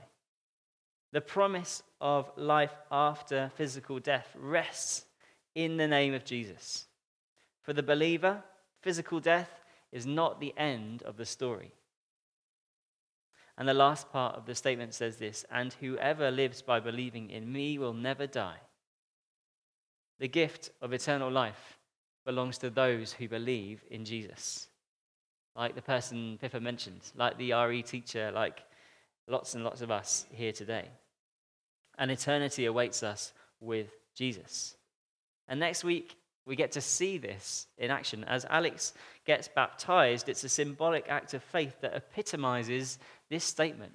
The 1.13 1.21
promise 1.21 1.83
of 2.01 2.33
life 2.37 2.75
after 2.91 3.53
physical 3.57 4.01
death 4.01 4.35
rests 4.35 5.05
in 5.55 5.77
the 5.77 5.87
name 5.87 6.15
of 6.15 6.25
Jesus. 6.25 6.87
For 7.63 7.75
the 7.75 7.83
believer, 7.83 8.43
physical 8.81 9.21
death 9.21 9.51
is 9.93 10.07
not 10.07 10.41
the 10.41 10.55
end 10.57 11.03
of 11.03 11.19
the 11.19 11.27
story. 11.27 11.73
And 13.57 13.69
the 13.69 13.75
last 13.75 14.11
part 14.11 14.35
of 14.35 14.47
the 14.47 14.55
statement 14.55 14.95
says 14.95 15.19
this 15.19 15.45
And 15.51 15.75
whoever 15.75 16.31
lives 16.31 16.63
by 16.63 16.81
believing 16.81 17.31
in 17.31 17.53
me 17.53 17.79
will 17.79 17.93
never 17.93 18.27
die. 18.27 18.59
The 20.19 20.29
gift 20.29 20.71
of 20.81 20.93
eternal 20.93 21.31
life 21.31 21.79
belongs 22.25 22.59
to 22.59 22.71
those 22.71 23.13
who 23.13 23.29
believe 23.29 23.85
in 23.91 24.05
Jesus. 24.05 24.69
Like 25.57 25.75
the 25.75 25.83
person 25.83 26.39
Pippa 26.41 26.61
mentioned, 26.61 27.01
like 27.15 27.39
the 27.39 27.53
RE 27.53 27.83
teacher, 27.83 28.31
like 28.35 28.65
lots 29.29 29.55
and 29.55 29.65
lots 29.65 29.83
of 29.83 29.91
us 29.91 30.27
here 30.31 30.53
today. 30.53 30.89
And 31.99 32.11
eternity 32.11 32.67
awaits 32.67 33.03
us 33.03 33.33
with 33.61 33.89
Jesus. 34.15 34.77
And 35.47 35.61
next 35.61 35.85
week, 35.85 36.17
we 36.47 36.57
get 36.57 36.73
to 36.73 36.81
see 36.81 37.19
this 37.19 37.67
in 37.79 37.91
action. 37.91 38.25
As 38.25 38.45
Alex 38.51 38.93
gets 39.25 39.49
baptized, 39.49 40.29
it's 40.29 40.45
a 40.45 40.49
symbolic 40.49 41.07
act 41.09 41.35
of 41.35 41.43
faith 41.43 41.81
that 41.81 41.95
epitomizes 41.95 42.99
this 43.31 43.45
statement. 43.45 43.93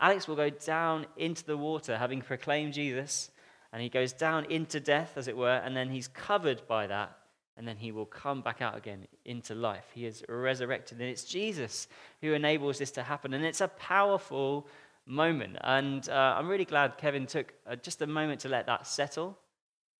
Alex 0.00 0.26
will 0.26 0.36
go 0.36 0.50
down 0.50 1.06
into 1.16 1.44
the 1.44 1.56
water 1.56 1.96
having 1.96 2.20
proclaimed 2.20 2.72
Jesus, 2.72 3.30
and 3.72 3.80
he 3.80 3.88
goes 3.88 4.12
down 4.12 4.44
into 4.46 4.80
death, 4.80 5.12
as 5.16 5.28
it 5.28 5.36
were, 5.36 5.60
and 5.64 5.76
then 5.76 5.90
he's 5.90 6.08
covered 6.08 6.66
by 6.66 6.86
that 6.86 7.16
and 7.56 7.66
then 7.68 7.76
he 7.76 7.92
will 7.92 8.06
come 8.06 8.40
back 8.42 8.60
out 8.60 8.76
again 8.76 9.06
into 9.24 9.54
life. 9.54 9.84
He 9.94 10.06
is 10.06 10.24
resurrected. 10.28 11.00
And 11.00 11.08
it's 11.08 11.24
Jesus 11.24 11.86
who 12.20 12.32
enables 12.32 12.78
this 12.78 12.90
to 12.92 13.02
happen. 13.02 13.32
And 13.32 13.44
it's 13.44 13.60
a 13.60 13.68
powerful 13.68 14.66
moment. 15.06 15.56
And 15.60 16.08
uh, 16.08 16.34
I'm 16.36 16.48
really 16.48 16.64
glad 16.64 16.98
Kevin 16.98 17.26
took 17.26 17.54
uh, 17.66 17.76
just 17.76 18.02
a 18.02 18.06
moment 18.06 18.40
to 18.40 18.48
let 18.48 18.66
that 18.66 18.86
settle 18.86 19.38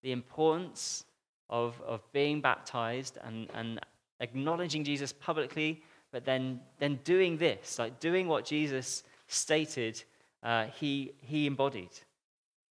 the 0.03 0.13
importance 0.13 1.05
of, 1.49 1.81
of 1.87 2.01
being 2.13 2.41
baptized 2.41 3.19
and, 3.23 3.49
and 3.55 3.81
acknowledging 4.21 4.85
Jesus 4.85 5.13
publicly, 5.13 5.83
but 6.11 6.25
then, 6.25 6.61
then 6.79 6.99
doing 7.05 7.37
this, 7.37 7.79
like 7.79 8.01
doing 8.01 8.27
what 8.27 8.45
Jesus 8.45 9.05
stated 9.29 10.03
uh, 10.43 10.67
he, 10.79 11.13
he 11.21 11.47
embodied, 11.47 11.91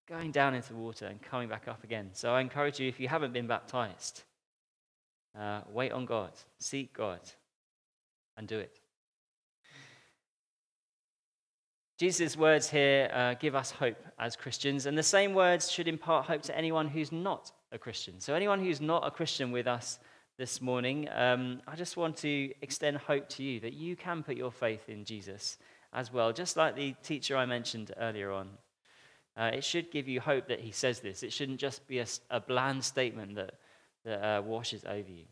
going 0.07 0.31
down 0.31 0.53
into 0.53 0.69
the 0.69 0.79
water 0.79 1.07
and 1.07 1.21
coming 1.21 1.49
back 1.49 1.67
up 1.67 1.83
again. 1.83 2.09
So 2.13 2.33
I 2.33 2.41
encourage 2.41 2.79
you, 2.79 2.87
if 2.87 2.99
you 2.99 3.07
haven't 3.07 3.33
been 3.33 3.47
baptized, 3.47 4.23
uh, 5.39 5.61
wait 5.69 5.91
on 5.91 6.05
God, 6.05 6.31
seek 6.59 6.95
God, 6.95 7.21
and 8.37 8.47
do 8.47 8.59
it. 8.59 8.79
Jesus' 11.99 12.35
words 12.35 12.69
here 12.69 13.09
uh, 13.13 13.35
give 13.35 13.55
us 13.55 13.71
hope 13.71 14.03
as 14.19 14.35
Christians, 14.35 14.87
and 14.87 14.97
the 14.97 15.03
same 15.03 15.33
words 15.33 15.71
should 15.71 15.87
impart 15.87 16.25
hope 16.25 16.41
to 16.43 16.57
anyone 16.57 16.87
who's 16.87 17.11
not 17.11 17.51
a 17.71 17.77
Christian. 17.77 18.19
So, 18.19 18.33
anyone 18.33 18.59
who's 18.59 18.81
not 18.81 19.05
a 19.05 19.11
Christian 19.11 19.51
with 19.51 19.67
us 19.67 19.99
this 20.37 20.61
morning, 20.61 21.07
um, 21.15 21.61
I 21.67 21.75
just 21.75 21.95
want 21.95 22.17
to 22.17 22.51
extend 22.61 22.97
hope 22.97 23.29
to 23.29 23.43
you 23.43 23.59
that 23.61 23.73
you 23.73 23.95
can 23.95 24.23
put 24.23 24.35
your 24.35 24.51
faith 24.51 24.89
in 24.89 25.05
Jesus 25.05 25.57
as 25.93 26.11
well, 26.11 26.33
just 26.33 26.57
like 26.57 26.75
the 26.75 26.93
teacher 27.03 27.37
I 27.37 27.45
mentioned 27.45 27.93
earlier 27.97 28.31
on. 28.31 28.49
Uh, 29.37 29.51
it 29.53 29.63
should 29.63 29.91
give 29.91 30.07
you 30.07 30.19
hope 30.19 30.47
that 30.47 30.59
he 30.59 30.71
says 30.71 30.99
this. 30.99 31.23
It 31.23 31.31
shouldn't 31.33 31.59
just 31.59 31.87
be 31.87 31.99
a, 31.99 32.05
a 32.29 32.39
bland 32.39 32.83
statement 32.83 33.35
that, 33.35 33.53
that 34.05 34.23
uh, 34.23 34.41
washes 34.41 34.83
over 34.85 35.09
you. 35.09 35.25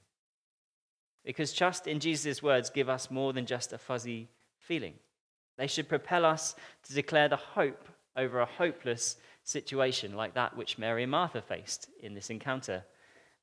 Because 1.24 1.54
trust 1.54 1.88
in 1.88 2.00
Jesus' 2.00 2.42
words 2.42 2.70
give 2.70 2.90
us 2.90 3.12
more 3.12 3.34
than 3.34 3.46
just 3.46 3.74
a 3.74 3.78
fuzzy 3.78 4.30
feeling. 4.58 4.94
They 5.58 5.68
should 5.68 5.90
propel 5.90 6.26
us 6.26 6.56
to 6.88 6.94
declare 6.94 7.30
the 7.30 7.36
hope 7.36 7.88
over 8.16 8.40
a 8.40 8.46
hopeless 8.46 9.18
situation 9.44 10.16
like 10.16 10.34
that 10.34 10.56
which 10.56 10.78
Mary 10.78 11.04
and 11.04 11.12
Martha 11.12 11.42
faced 11.42 11.90
in 12.02 12.14
this 12.14 12.30
encounter. 12.30 12.84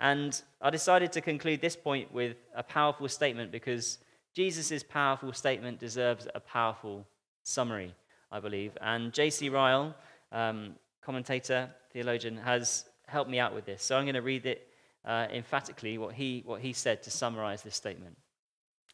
And 0.01 0.41
I 0.61 0.71
decided 0.71 1.13
to 1.13 1.21
conclude 1.21 1.61
this 1.61 1.77
point 1.77 2.13
with 2.13 2.37
a 2.55 2.63
powerful 2.63 3.09
statement 3.09 3.51
because 3.51 3.99
Jesus' 4.35 4.83
powerful 4.83 5.33
statement 5.33 5.81
deserves 5.81 6.29
a 6.35 6.41
powerful 6.41 7.07
summary, 7.43 7.95
I 8.31 8.39
believe. 8.41 8.77
And 8.81 9.13
J.C. 9.13 9.49
Ryle, 9.49 9.95
um, 10.31 10.75
commentator, 11.03 11.71
theologian, 11.93 12.37
has 12.37 12.85
helped 13.07 13.31
me 13.31 13.41
out 13.41 13.55
with 13.55 13.65
this. 13.65 13.83
So 13.83 13.97
I'm 13.97 14.05
going 14.05 14.15
to 14.15 14.23
read 14.23 14.47
it 14.47 14.69
uh, 15.05 15.27
emphatically, 15.33 15.99
what 15.99 16.15
he, 16.15 16.43
what 16.45 16.61
he 16.61 16.73
said 16.73 17.03
to 17.03 17.11
summarize 17.11 17.63
this 17.63 17.75
statement. 17.75 18.17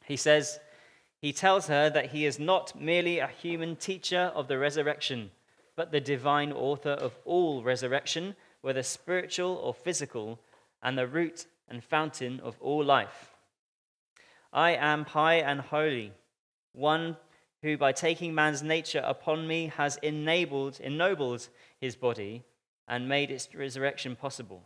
He 0.05 0.17
says, 0.17 0.61
He 1.21 1.33
tells 1.33 1.67
her 1.69 1.91
that 1.91 2.11
he 2.11 2.27
is 2.27 2.39
not 2.39 2.81
merely 2.81 3.19
a 3.19 3.27
human 3.27 3.77
teacher 3.77 4.33
of 4.35 4.49
the 4.49 4.59
resurrection 4.59 5.31
but 5.77 5.91
the 5.91 6.01
divine 6.01 6.53
author 6.53 6.91
of 6.91 7.17
all 7.25 7.63
resurrection, 7.63 8.37
whether 8.61 8.83
spiritual 8.83 9.55
or 9.57 9.75
physical, 9.75 10.39
and 10.83 10.97
the 10.97 11.07
root 11.07 11.47
and 11.69 11.83
fountain 11.83 12.41
of 12.41 12.57
all 12.61 12.85
life. 12.85 13.35
I 14.53 14.73
am 14.73 15.05
high 15.05 15.37
and 15.37 15.61
holy, 15.61 16.13
one 16.73 17.17
who 17.63 17.77
by 17.77 17.93
taking 17.93 18.35
man's 18.35 18.63
nature 18.63 19.03
upon 19.05 19.49
me 19.49 19.73
has 19.77 19.97
enabled, 20.03 20.79
ennobled 20.81 21.49
his 21.81 21.97
body 21.97 22.45
and 22.87 23.09
made 23.09 23.31
its 23.31 23.53
resurrection 23.55 24.15
possible. 24.15 24.63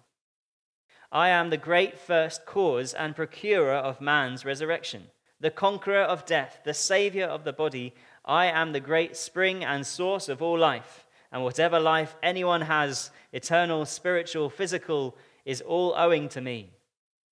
I 1.10 1.30
am 1.30 1.48
the 1.48 1.56
great 1.56 1.98
first 1.98 2.44
cause 2.44 2.92
and 2.92 3.16
procurer 3.16 3.72
of 3.72 4.00
man's 4.00 4.44
resurrection, 4.44 5.04
the 5.40 5.50
conqueror 5.50 6.02
of 6.02 6.26
death, 6.26 6.60
the 6.64 6.74
savior 6.74 7.24
of 7.24 7.44
the 7.44 7.52
body, 7.52 7.94
I 8.26 8.46
am 8.46 8.72
the 8.72 8.80
great 8.80 9.16
spring 9.16 9.64
and 9.64 9.86
source 9.86 10.28
of 10.28 10.42
all 10.42 10.58
life, 10.58 11.06
and 11.32 11.42
whatever 11.42 11.80
life 11.80 12.14
anyone 12.22 12.60
has, 12.62 13.10
eternal, 13.32 13.86
spiritual, 13.86 14.50
physical, 14.50 15.16
is 15.46 15.62
all 15.62 15.94
owing 15.96 16.28
to 16.30 16.42
me. 16.42 16.72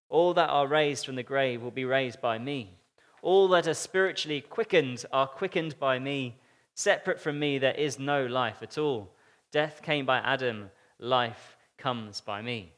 All 0.08 0.32
that 0.34 0.48
are 0.48 0.66
raised 0.66 1.04
from 1.04 1.16
the 1.16 1.22
grave 1.22 1.60
will 1.60 1.70
be 1.70 1.84
raised 1.84 2.22
by 2.22 2.38
me. 2.38 2.78
All 3.20 3.48
that 3.48 3.66
are 3.66 3.74
spiritually 3.74 4.40
quickened 4.40 5.04
are 5.12 5.26
quickened 5.26 5.78
by 5.78 5.98
me. 5.98 6.36
Separate 6.74 7.20
from 7.20 7.38
me, 7.38 7.58
there 7.58 7.74
is 7.74 7.98
no 7.98 8.24
life 8.24 8.62
at 8.62 8.78
all. 8.78 9.12
Death 9.50 9.82
came 9.82 10.06
by 10.06 10.18
Adam, 10.18 10.70
life 10.98 11.58
comes 11.76 12.22
by 12.22 12.40
me. 12.40 12.72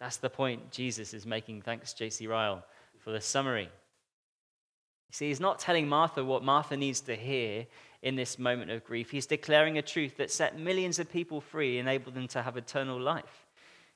That's 0.00 0.18
the 0.18 0.30
point 0.30 0.70
Jesus 0.70 1.12
is 1.12 1.26
making. 1.26 1.62
Thanks, 1.62 1.92
J.C. 1.92 2.26
Ryle, 2.26 2.64
for 2.98 3.10
the 3.10 3.20
summary. 3.20 3.64
You 3.64 5.12
see, 5.12 5.28
he's 5.28 5.40
not 5.40 5.58
telling 5.58 5.88
Martha 5.88 6.24
what 6.24 6.44
Martha 6.44 6.76
needs 6.76 7.00
to 7.02 7.16
hear 7.16 7.66
in 8.02 8.14
this 8.14 8.38
moment 8.38 8.70
of 8.70 8.84
grief. 8.84 9.10
He's 9.10 9.26
declaring 9.26 9.78
a 9.78 9.82
truth 9.82 10.16
that 10.18 10.30
set 10.30 10.58
millions 10.58 10.98
of 10.98 11.10
people 11.10 11.40
free, 11.40 11.78
enabled 11.78 12.14
them 12.14 12.28
to 12.28 12.42
have 12.42 12.56
eternal 12.56 13.00
life. 13.00 13.46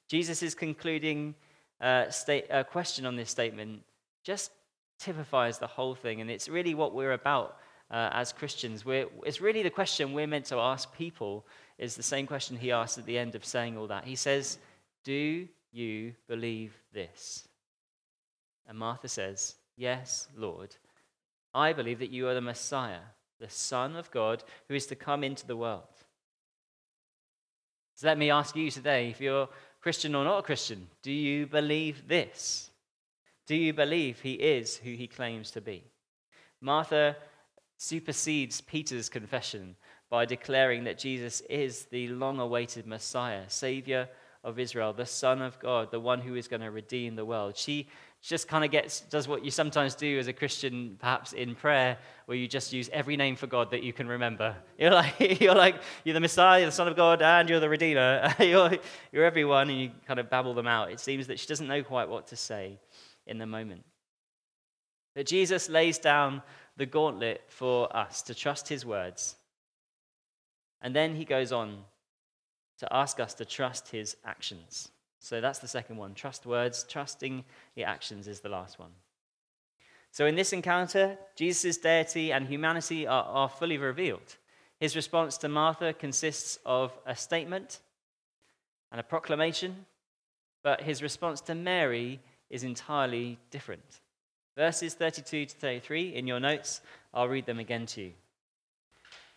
Jesus 0.08 0.54
concluding 0.54 1.34
uh, 1.80 2.10
state, 2.10 2.46
a 2.50 2.64
question 2.64 3.06
on 3.06 3.16
this 3.16 3.30
statement 3.30 3.82
just 4.24 4.50
typifies 4.98 5.58
the 5.58 5.66
whole 5.66 5.94
thing, 5.94 6.20
and 6.20 6.30
it's 6.30 6.48
really 6.48 6.74
what 6.74 6.94
we're 6.94 7.12
about 7.12 7.58
uh, 7.90 8.10
as 8.12 8.32
Christians. 8.32 8.84
We're, 8.84 9.06
it's 9.24 9.40
really 9.40 9.62
the 9.62 9.70
question 9.70 10.12
we're 10.12 10.26
meant 10.26 10.46
to 10.46 10.56
ask 10.56 10.92
people, 10.94 11.44
is 11.78 11.94
the 11.96 12.02
same 12.02 12.26
question 12.26 12.56
he 12.56 12.72
asks 12.72 12.98
at 12.98 13.06
the 13.06 13.18
end 13.18 13.34
of 13.34 13.44
saying 13.44 13.76
all 13.76 13.86
that. 13.88 14.04
He 14.04 14.16
says, 14.16 14.58
Do 15.04 15.48
you 15.72 16.14
believe 16.28 16.74
this? 16.92 17.48
And 18.66 18.78
Martha 18.78 19.08
says, 19.08 19.56
Yes, 19.76 20.28
Lord. 20.36 20.76
I 21.54 21.72
believe 21.72 21.98
that 21.98 22.10
you 22.10 22.28
are 22.28 22.34
the 22.34 22.40
Messiah, 22.40 23.00
the 23.40 23.48
Son 23.48 23.96
of 23.96 24.10
God, 24.10 24.44
who 24.68 24.74
is 24.74 24.86
to 24.86 24.94
come 24.94 25.24
into 25.24 25.46
the 25.46 25.56
world. 25.56 25.82
So 27.94 28.06
let 28.06 28.18
me 28.18 28.30
ask 28.30 28.56
you 28.56 28.70
today 28.70 29.10
if 29.10 29.20
you're 29.20 29.48
Christian 29.80 30.14
or 30.14 30.24
not 30.24 30.38
a 30.38 30.42
Christian, 30.42 30.88
do 31.02 31.12
you 31.12 31.46
believe 31.46 32.06
this? 32.08 32.70
Do 33.46 33.56
you 33.56 33.72
believe 33.72 34.20
he 34.20 34.34
is 34.34 34.76
who 34.76 34.92
he 34.92 35.06
claims 35.06 35.50
to 35.50 35.60
be? 35.60 35.84
Martha 36.60 37.16
supersedes 37.76 38.60
Peter's 38.60 39.08
confession 39.08 39.76
by 40.08 40.24
declaring 40.24 40.84
that 40.84 40.98
Jesus 40.98 41.40
is 41.50 41.86
the 41.86 42.08
long 42.08 42.38
awaited 42.38 42.86
Messiah, 42.86 43.42
Savior 43.48 44.08
of 44.44 44.58
Israel, 44.58 44.92
the 44.92 45.06
Son 45.06 45.40
of 45.40 45.58
God, 45.60 45.90
the 45.90 46.00
one 46.00 46.20
who 46.20 46.34
is 46.34 46.48
going 46.48 46.62
to 46.62 46.70
redeem 46.70 47.14
the 47.14 47.24
world. 47.24 47.56
She 47.56 47.86
just 48.20 48.48
kind 48.48 48.64
of 48.64 48.70
gets 48.70 49.00
does 49.02 49.28
what 49.28 49.44
you 49.44 49.50
sometimes 49.50 49.94
do 49.94 50.18
as 50.18 50.26
a 50.26 50.32
Christian, 50.32 50.96
perhaps 50.98 51.32
in 51.32 51.54
prayer, 51.54 51.96
where 52.26 52.36
you 52.36 52.48
just 52.48 52.72
use 52.72 52.90
every 52.92 53.16
name 53.16 53.36
for 53.36 53.46
God 53.46 53.70
that 53.70 53.82
you 53.82 53.92
can 53.92 54.08
remember. 54.08 54.56
You're 54.78 54.90
like 54.90 55.40
you're 55.40 55.54
like 55.54 55.76
you're 56.04 56.14
the 56.14 56.20
Messiah, 56.20 56.60
you're 56.60 56.66
the 56.66 56.72
Son 56.72 56.88
of 56.88 56.96
God, 56.96 57.22
and 57.22 57.48
you're 57.48 57.60
the 57.60 57.68
Redeemer. 57.68 58.34
you're, 58.40 58.72
you're 59.12 59.24
everyone, 59.24 59.70
and 59.70 59.80
you 59.80 59.90
kind 60.06 60.18
of 60.18 60.28
babble 60.28 60.54
them 60.54 60.66
out. 60.66 60.90
It 60.90 60.98
seems 60.98 61.28
that 61.28 61.38
she 61.38 61.46
doesn't 61.46 61.68
know 61.68 61.82
quite 61.82 62.08
what 62.08 62.28
to 62.28 62.36
say 62.36 62.78
in 63.26 63.38
the 63.38 63.46
moment. 63.46 63.84
But 65.14 65.26
Jesus 65.26 65.68
lays 65.68 65.98
down 65.98 66.42
the 66.76 66.86
gauntlet 66.86 67.42
for 67.48 67.94
us 67.94 68.22
to 68.22 68.34
trust 68.34 68.68
His 68.68 68.84
words, 68.84 69.36
and 70.80 70.96
then 70.96 71.14
He 71.14 71.24
goes 71.24 71.52
on 71.52 71.84
to 72.82 72.92
ask 72.92 73.20
us 73.20 73.32
to 73.34 73.44
trust 73.44 73.88
His 73.88 74.16
actions. 74.24 74.90
So 75.20 75.40
that's 75.40 75.60
the 75.60 75.68
second 75.68 75.96
one. 75.96 76.14
Trust 76.14 76.46
words, 76.46 76.84
trusting 76.88 77.44
the 77.76 77.84
actions 77.84 78.26
is 78.26 78.40
the 78.40 78.48
last 78.48 78.80
one. 78.80 78.90
So 80.10 80.26
in 80.26 80.34
this 80.34 80.52
encounter, 80.52 81.16
Jesus' 81.36 81.76
deity 81.76 82.32
and 82.32 82.46
humanity 82.46 83.06
are, 83.06 83.22
are 83.24 83.48
fully 83.48 83.78
revealed. 83.78 84.36
His 84.80 84.96
response 84.96 85.38
to 85.38 85.48
Martha 85.48 85.92
consists 85.92 86.58
of 86.66 86.92
a 87.06 87.14
statement 87.14 87.78
and 88.90 88.98
a 88.98 89.04
proclamation, 89.04 89.86
but 90.64 90.80
his 90.80 91.02
response 91.02 91.40
to 91.42 91.54
Mary 91.54 92.20
is 92.50 92.64
entirely 92.64 93.38
different. 93.52 94.00
Verses 94.56 94.94
32 94.94 95.46
to 95.46 95.54
33 95.54 96.16
in 96.16 96.26
your 96.26 96.40
notes, 96.40 96.80
I'll 97.14 97.28
read 97.28 97.46
them 97.46 97.60
again 97.60 97.86
to 97.86 98.02
you. 98.02 98.12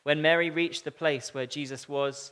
When 0.02 0.22
Mary 0.22 0.50
reached 0.50 0.84
the 0.84 0.92
place 0.92 1.34
where 1.34 1.46
Jesus 1.46 1.88
was 1.88 2.32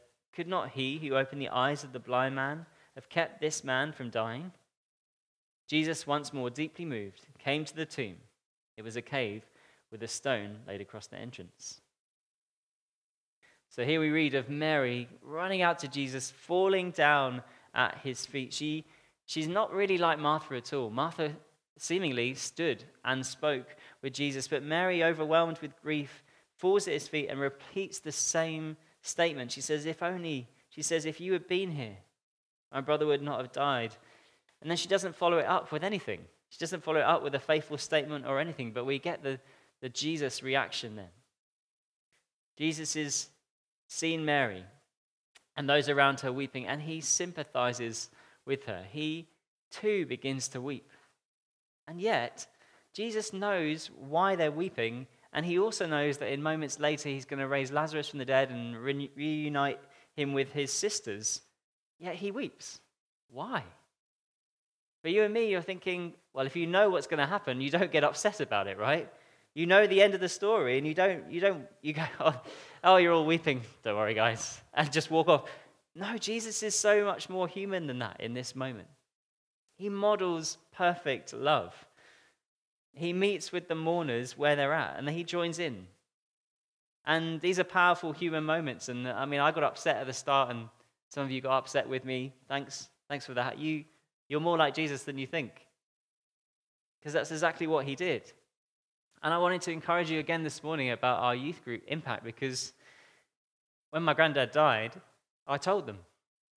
Could 0.33 0.47
not 0.47 0.69
he 0.69 0.97
who 0.97 1.15
opened 1.15 1.41
the 1.41 1.49
eyes 1.49 1.83
of 1.83 1.93
the 1.93 1.99
blind 1.99 2.35
man 2.35 2.65
have 2.95 3.09
kept 3.09 3.41
this 3.41 3.63
man 3.63 3.91
from 3.91 4.09
dying? 4.09 4.51
Jesus, 5.67 6.07
once 6.07 6.33
more 6.33 6.49
deeply 6.49 6.85
moved, 6.85 7.27
came 7.39 7.65
to 7.65 7.75
the 7.75 7.85
tomb. 7.85 8.17
It 8.77 8.83
was 8.83 8.95
a 8.95 9.01
cave 9.01 9.43
with 9.91 10.03
a 10.03 10.07
stone 10.07 10.57
laid 10.67 10.81
across 10.81 11.07
the 11.07 11.17
entrance. 11.17 11.81
So 13.69 13.85
here 13.85 14.01
we 14.01 14.09
read 14.09 14.35
of 14.35 14.49
Mary 14.49 15.07
running 15.21 15.61
out 15.61 15.79
to 15.79 15.87
Jesus, 15.87 16.31
falling 16.31 16.91
down 16.91 17.41
at 17.73 17.99
his 18.03 18.25
feet. 18.25 18.53
She, 18.53 18.85
she's 19.25 19.47
not 19.47 19.73
really 19.73 19.97
like 19.97 20.19
Martha 20.19 20.55
at 20.55 20.73
all. 20.73 20.89
Martha 20.89 21.31
seemingly 21.77 22.33
stood 22.33 22.83
and 23.05 23.25
spoke 23.25 23.75
with 24.01 24.13
Jesus, 24.13 24.47
but 24.47 24.61
Mary, 24.61 25.03
overwhelmed 25.03 25.59
with 25.59 25.81
grief, 25.81 26.23
falls 26.57 26.87
at 26.87 26.93
his 26.93 27.07
feet 27.07 27.29
and 27.29 27.39
repeats 27.39 27.99
the 27.99 28.11
same 28.11 28.75
statement. 29.01 29.51
She 29.51 29.61
says, 29.61 29.85
If 29.85 30.03
only, 30.03 30.47
she 30.69 30.81
says, 30.81 31.05
if 31.05 31.19
you 31.19 31.33
had 31.33 31.47
been 31.47 31.71
here, 31.71 31.97
my 32.71 32.81
brother 32.81 33.05
would 33.05 33.21
not 33.21 33.39
have 33.39 33.51
died. 33.51 33.93
And 34.61 34.69
then 34.69 34.77
she 34.77 34.87
doesn't 34.87 35.15
follow 35.15 35.37
it 35.37 35.45
up 35.45 35.71
with 35.71 35.83
anything. 35.83 36.21
She 36.49 36.59
doesn't 36.59 36.83
follow 36.83 36.99
it 36.99 37.05
up 37.05 37.23
with 37.23 37.35
a 37.35 37.39
faithful 37.39 37.77
statement 37.77 38.25
or 38.25 38.39
anything, 38.39 38.71
but 38.71 38.85
we 38.85 38.99
get 38.99 39.23
the, 39.23 39.39
the 39.81 39.89
Jesus 39.89 40.43
reaction 40.43 40.95
then. 40.95 41.09
Jesus 42.57 42.95
is 42.95 43.29
seen 43.87 44.23
Mary 44.23 44.63
and 45.57 45.69
those 45.69 45.89
around 45.89 46.21
her 46.21 46.31
weeping, 46.31 46.67
and 46.67 46.81
he 46.81 47.01
sympathizes 47.01 48.09
with 48.45 48.65
her. 48.65 48.85
He 48.89 49.27
too 49.71 50.05
begins 50.05 50.47
to 50.49 50.61
weep. 50.61 50.89
And 51.87 51.99
yet, 51.99 52.47
Jesus 52.93 53.33
knows 53.33 53.89
why 53.97 54.35
they're 54.35 54.51
weeping, 54.51 55.07
and 55.33 55.45
he 55.45 55.59
also 55.59 55.85
knows 55.85 56.17
that 56.17 56.31
in 56.31 56.41
moments 56.41 56.79
later 56.79 57.09
he's 57.09 57.25
going 57.25 57.39
to 57.39 57.47
raise 57.47 57.71
Lazarus 57.71 58.09
from 58.09 58.19
the 58.19 58.25
dead 58.25 58.49
and 58.49 58.77
re- 58.77 59.11
reunite 59.15 59.79
him 60.15 60.33
with 60.33 60.51
his 60.51 60.73
sisters. 60.73 61.41
Yet 61.99 62.15
he 62.15 62.31
weeps. 62.31 62.79
Why? 63.29 63.63
For 65.01 65.09
you 65.09 65.23
and 65.23 65.33
me, 65.33 65.49
you're 65.49 65.61
thinking, 65.61 66.13
well, 66.33 66.45
if 66.45 66.55
you 66.55 66.67
know 66.67 66.89
what's 66.89 67.07
going 67.07 67.19
to 67.19 67.25
happen, 67.25 67.61
you 67.61 67.69
don't 67.69 67.91
get 67.91 68.03
upset 68.03 68.39
about 68.39 68.67
it, 68.67 68.77
right? 68.77 69.09
You 69.53 69.65
know 69.65 69.87
the 69.87 70.01
end 70.01 70.13
of 70.13 70.19
the 70.19 70.29
story, 70.29 70.77
and 70.77 70.85
you 70.85 70.93
don't, 70.93 71.29
you 71.31 71.41
don't, 71.41 71.65
you 71.81 71.93
go, 71.93 72.03
oh, 72.19 72.41
oh, 72.83 72.97
you're 72.97 73.13
all 73.13 73.25
weeping. 73.25 73.61
Don't 73.83 73.95
worry, 73.95 74.13
guys, 74.13 74.61
and 74.73 74.91
just 74.91 75.09
walk 75.09 75.27
off. 75.27 75.49
No, 75.95 76.17
Jesus 76.17 76.63
is 76.63 76.75
so 76.75 77.05
much 77.05 77.29
more 77.29 77.47
human 77.47 77.87
than 77.87 77.99
that 77.99 78.21
in 78.21 78.33
this 78.33 78.55
moment. 78.55 78.87
He 79.77 79.89
models 79.89 80.57
perfect 80.75 81.33
love. 81.33 81.73
He 82.93 83.13
meets 83.13 83.51
with 83.51 83.67
the 83.67 83.75
mourners 83.75 84.37
where 84.37 84.55
they're 84.55 84.73
at, 84.73 84.97
and 84.97 85.09
he 85.09 85.23
joins 85.23 85.59
in. 85.59 85.87
And 87.05 87.41
these 87.41 87.59
are 87.59 87.63
powerful 87.63 88.11
human 88.11 88.43
moments. 88.43 88.89
And 88.89 89.07
I 89.07 89.25
mean, 89.25 89.39
I 89.39 89.51
got 89.51 89.63
upset 89.63 89.97
at 89.97 90.07
the 90.07 90.13
start, 90.13 90.49
and 90.49 90.67
some 91.09 91.23
of 91.23 91.31
you 91.31 91.41
got 91.41 91.57
upset 91.57 91.87
with 91.87 92.05
me. 92.05 92.33
Thanks, 92.47 92.89
thanks 93.09 93.25
for 93.25 93.33
that. 93.33 93.57
You, 93.57 93.85
you're 94.29 94.39
more 94.39 94.57
like 94.57 94.73
Jesus 94.73 95.03
than 95.03 95.17
you 95.17 95.27
think, 95.27 95.51
because 96.99 97.13
that's 97.13 97.31
exactly 97.31 97.67
what 97.67 97.85
he 97.85 97.95
did. 97.95 98.31
And 99.23 99.33
I 99.33 99.37
wanted 99.37 99.61
to 99.63 99.71
encourage 99.71 100.09
you 100.09 100.19
again 100.19 100.43
this 100.43 100.63
morning 100.63 100.89
about 100.91 101.19
our 101.19 101.35
youth 101.35 101.63
group 101.63 101.83
impact 101.87 102.23
because 102.23 102.73
when 103.91 104.01
my 104.01 104.13
granddad 104.15 104.51
died, 104.51 104.99
I 105.47 105.57
told 105.57 105.85
them. 105.85 105.99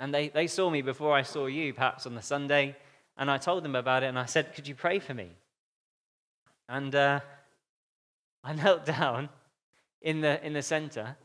And 0.00 0.14
they, 0.14 0.28
they 0.28 0.46
saw 0.46 0.70
me 0.70 0.80
before 0.80 1.14
I 1.14 1.22
saw 1.22 1.46
you, 1.46 1.74
perhaps 1.74 2.06
on 2.06 2.14
the 2.14 2.22
Sunday, 2.22 2.74
and 3.18 3.30
I 3.30 3.38
told 3.38 3.64
them 3.64 3.76
about 3.76 4.02
it 4.02 4.06
and 4.06 4.18
I 4.18 4.24
said, 4.24 4.54
Could 4.54 4.66
you 4.66 4.74
pray 4.74 4.98
for 4.98 5.14
me? 5.14 5.30
And 6.68 6.94
uh, 6.94 7.20
I 8.42 8.52
knelt 8.54 8.84
down 8.98 9.28
in 10.00 10.20
the, 10.20 10.44
in 10.44 10.52
the 10.52 10.62
center, 10.62 11.16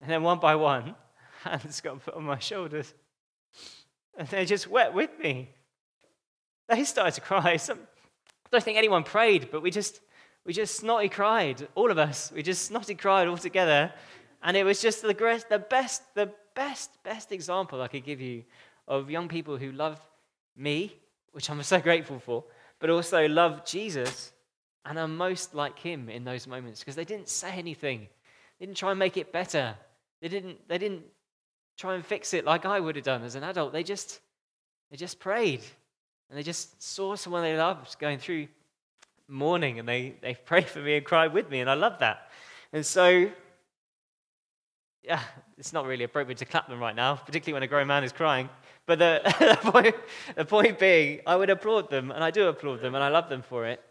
and 0.00 0.10
then 0.10 0.22
one 0.22 0.38
by 0.38 0.54
one, 0.54 0.94
hands 1.42 1.80
got 1.80 2.04
put 2.04 2.14
on 2.14 2.24
my 2.24 2.38
shoulders, 2.38 2.94
and 4.16 4.26
they 4.28 4.44
just 4.44 4.68
wept 4.68 4.94
with 4.94 5.10
me. 5.18 5.50
They 6.68 6.84
started 6.84 7.14
to 7.14 7.20
cry. 7.20 7.56
Some, 7.56 7.78
I 7.78 8.48
don't 8.50 8.64
think 8.64 8.78
anyone 8.78 9.04
prayed, 9.04 9.50
but 9.50 9.62
we 9.62 9.70
just, 9.70 10.00
we 10.44 10.52
just 10.52 10.76
snotty 10.76 11.08
cried, 11.08 11.66
all 11.74 11.90
of 11.90 11.98
us. 11.98 12.32
We 12.34 12.42
just 12.42 12.64
snotty 12.64 12.94
cried 12.94 13.28
all 13.28 13.36
together. 13.36 13.92
And 14.42 14.56
it 14.56 14.64
was 14.64 14.80
just 14.80 15.02
the, 15.02 15.08
the 15.48 15.58
best, 15.58 16.02
the 16.14 16.30
best, 16.54 16.90
best 17.02 17.32
example 17.32 17.82
I 17.82 17.88
could 17.88 18.04
give 18.04 18.20
you 18.20 18.44
of 18.88 19.10
young 19.10 19.28
people 19.28 19.56
who 19.56 19.72
love 19.72 20.00
me, 20.56 20.96
which 21.32 21.50
I'm 21.50 21.62
so 21.62 21.80
grateful 21.80 22.18
for, 22.18 22.44
but 22.86 22.92
also 22.92 23.26
love 23.26 23.64
Jesus 23.64 24.32
and 24.84 24.96
are 24.96 25.08
most 25.08 25.56
like 25.56 25.76
him 25.76 26.08
in 26.08 26.22
those 26.22 26.46
moments 26.46 26.78
because 26.78 26.94
they 26.94 27.04
didn't 27.04 27.28
say 27.28 27.50
anything. 27.50 28.06
They 28.60 28.66
didn't 28.66 28.78
try 28.78 28.90
and 28.90 28.98
make 29.00 29.16
it 29.16 29.32
better. 29.32 29.74
They 30.22 30.28
didn't, 30.28 30.68
they 30.68 30.78
didn't 30.78 31.02
try 31.76 31.96
and 31.96 32.06
fix 32.06 32.32
it 32.32 32.44
like 32.44 32.64
I 32.64 32.78
would 32.78 32.94
have 32.94 33.04
done 33.04 33.24
as 33.24 33.34
an 33.34 33.42
adult. 33.42 33.72
They 33.72 33.82
just, 33.82 34.20
they 34.88 34.96
just 34.96 35.18
prayed 35.18 35.62
and 36.30 36.38
they 36.38 36.44
just 36.44 36.80
saw 36.80 37.16
someone 37.16 37.42
they 37.42 37.56
loved 37.56 37.98
going 37.98 38.20
through 38.20 38.46
mourning 39.26 39.80
and 39.80 39.88
they, 39.88 40.14
they 40.22 40.34
prayed 40.34 40.68
for 40.68 40.78
me 40.78 40.96
and 40.96 41.04
cried 41.04 41.32
with 41.32 41.50
me. 41.50 41.58
And 41.58 41.68
I 41.68 41.74
love 41.74 41.98
that. 41.98 42.30
And 42.72 42.86
so, 42.86 43.28
yeah, 45.02 45.22
it's 45.58 45.72
not 45.72 45.86
really 45.86 46.04
appropriate 46.04 46.38
to 46.38 46.44
clap 46.44 46.68
them 46.68 46.78
right 46.78 46.94
now, 46.94 47.16
particularly 47.16 47.54
when 47.54 47.64
a 47.64 47.66
grown 47.66 47.88
man 47.88 48.04
is 48.04 48.12
crying. 48.12 48.48
But 48.86 49.00
the, 49.00 49.20
the, 49.62 49.70
point, 49.70 49.94
the 50.36 50.44
point 50.44 50.78
being, 50.78 51.20
I 51.26 51.36
would 51.36 51.50
applaud 51.50 51.90
them, 51.90 52.10
and 52.10 52.22
I 52.22 52.30
do 52.30 52.46
applaud 52.48 52.80
them, 52.80 52.94
and 52.94 53.02
I 53.02 53.08
love 53.08 53.28
them 53.28 53.42
for 53.42 53.66
it. 53.66 53.82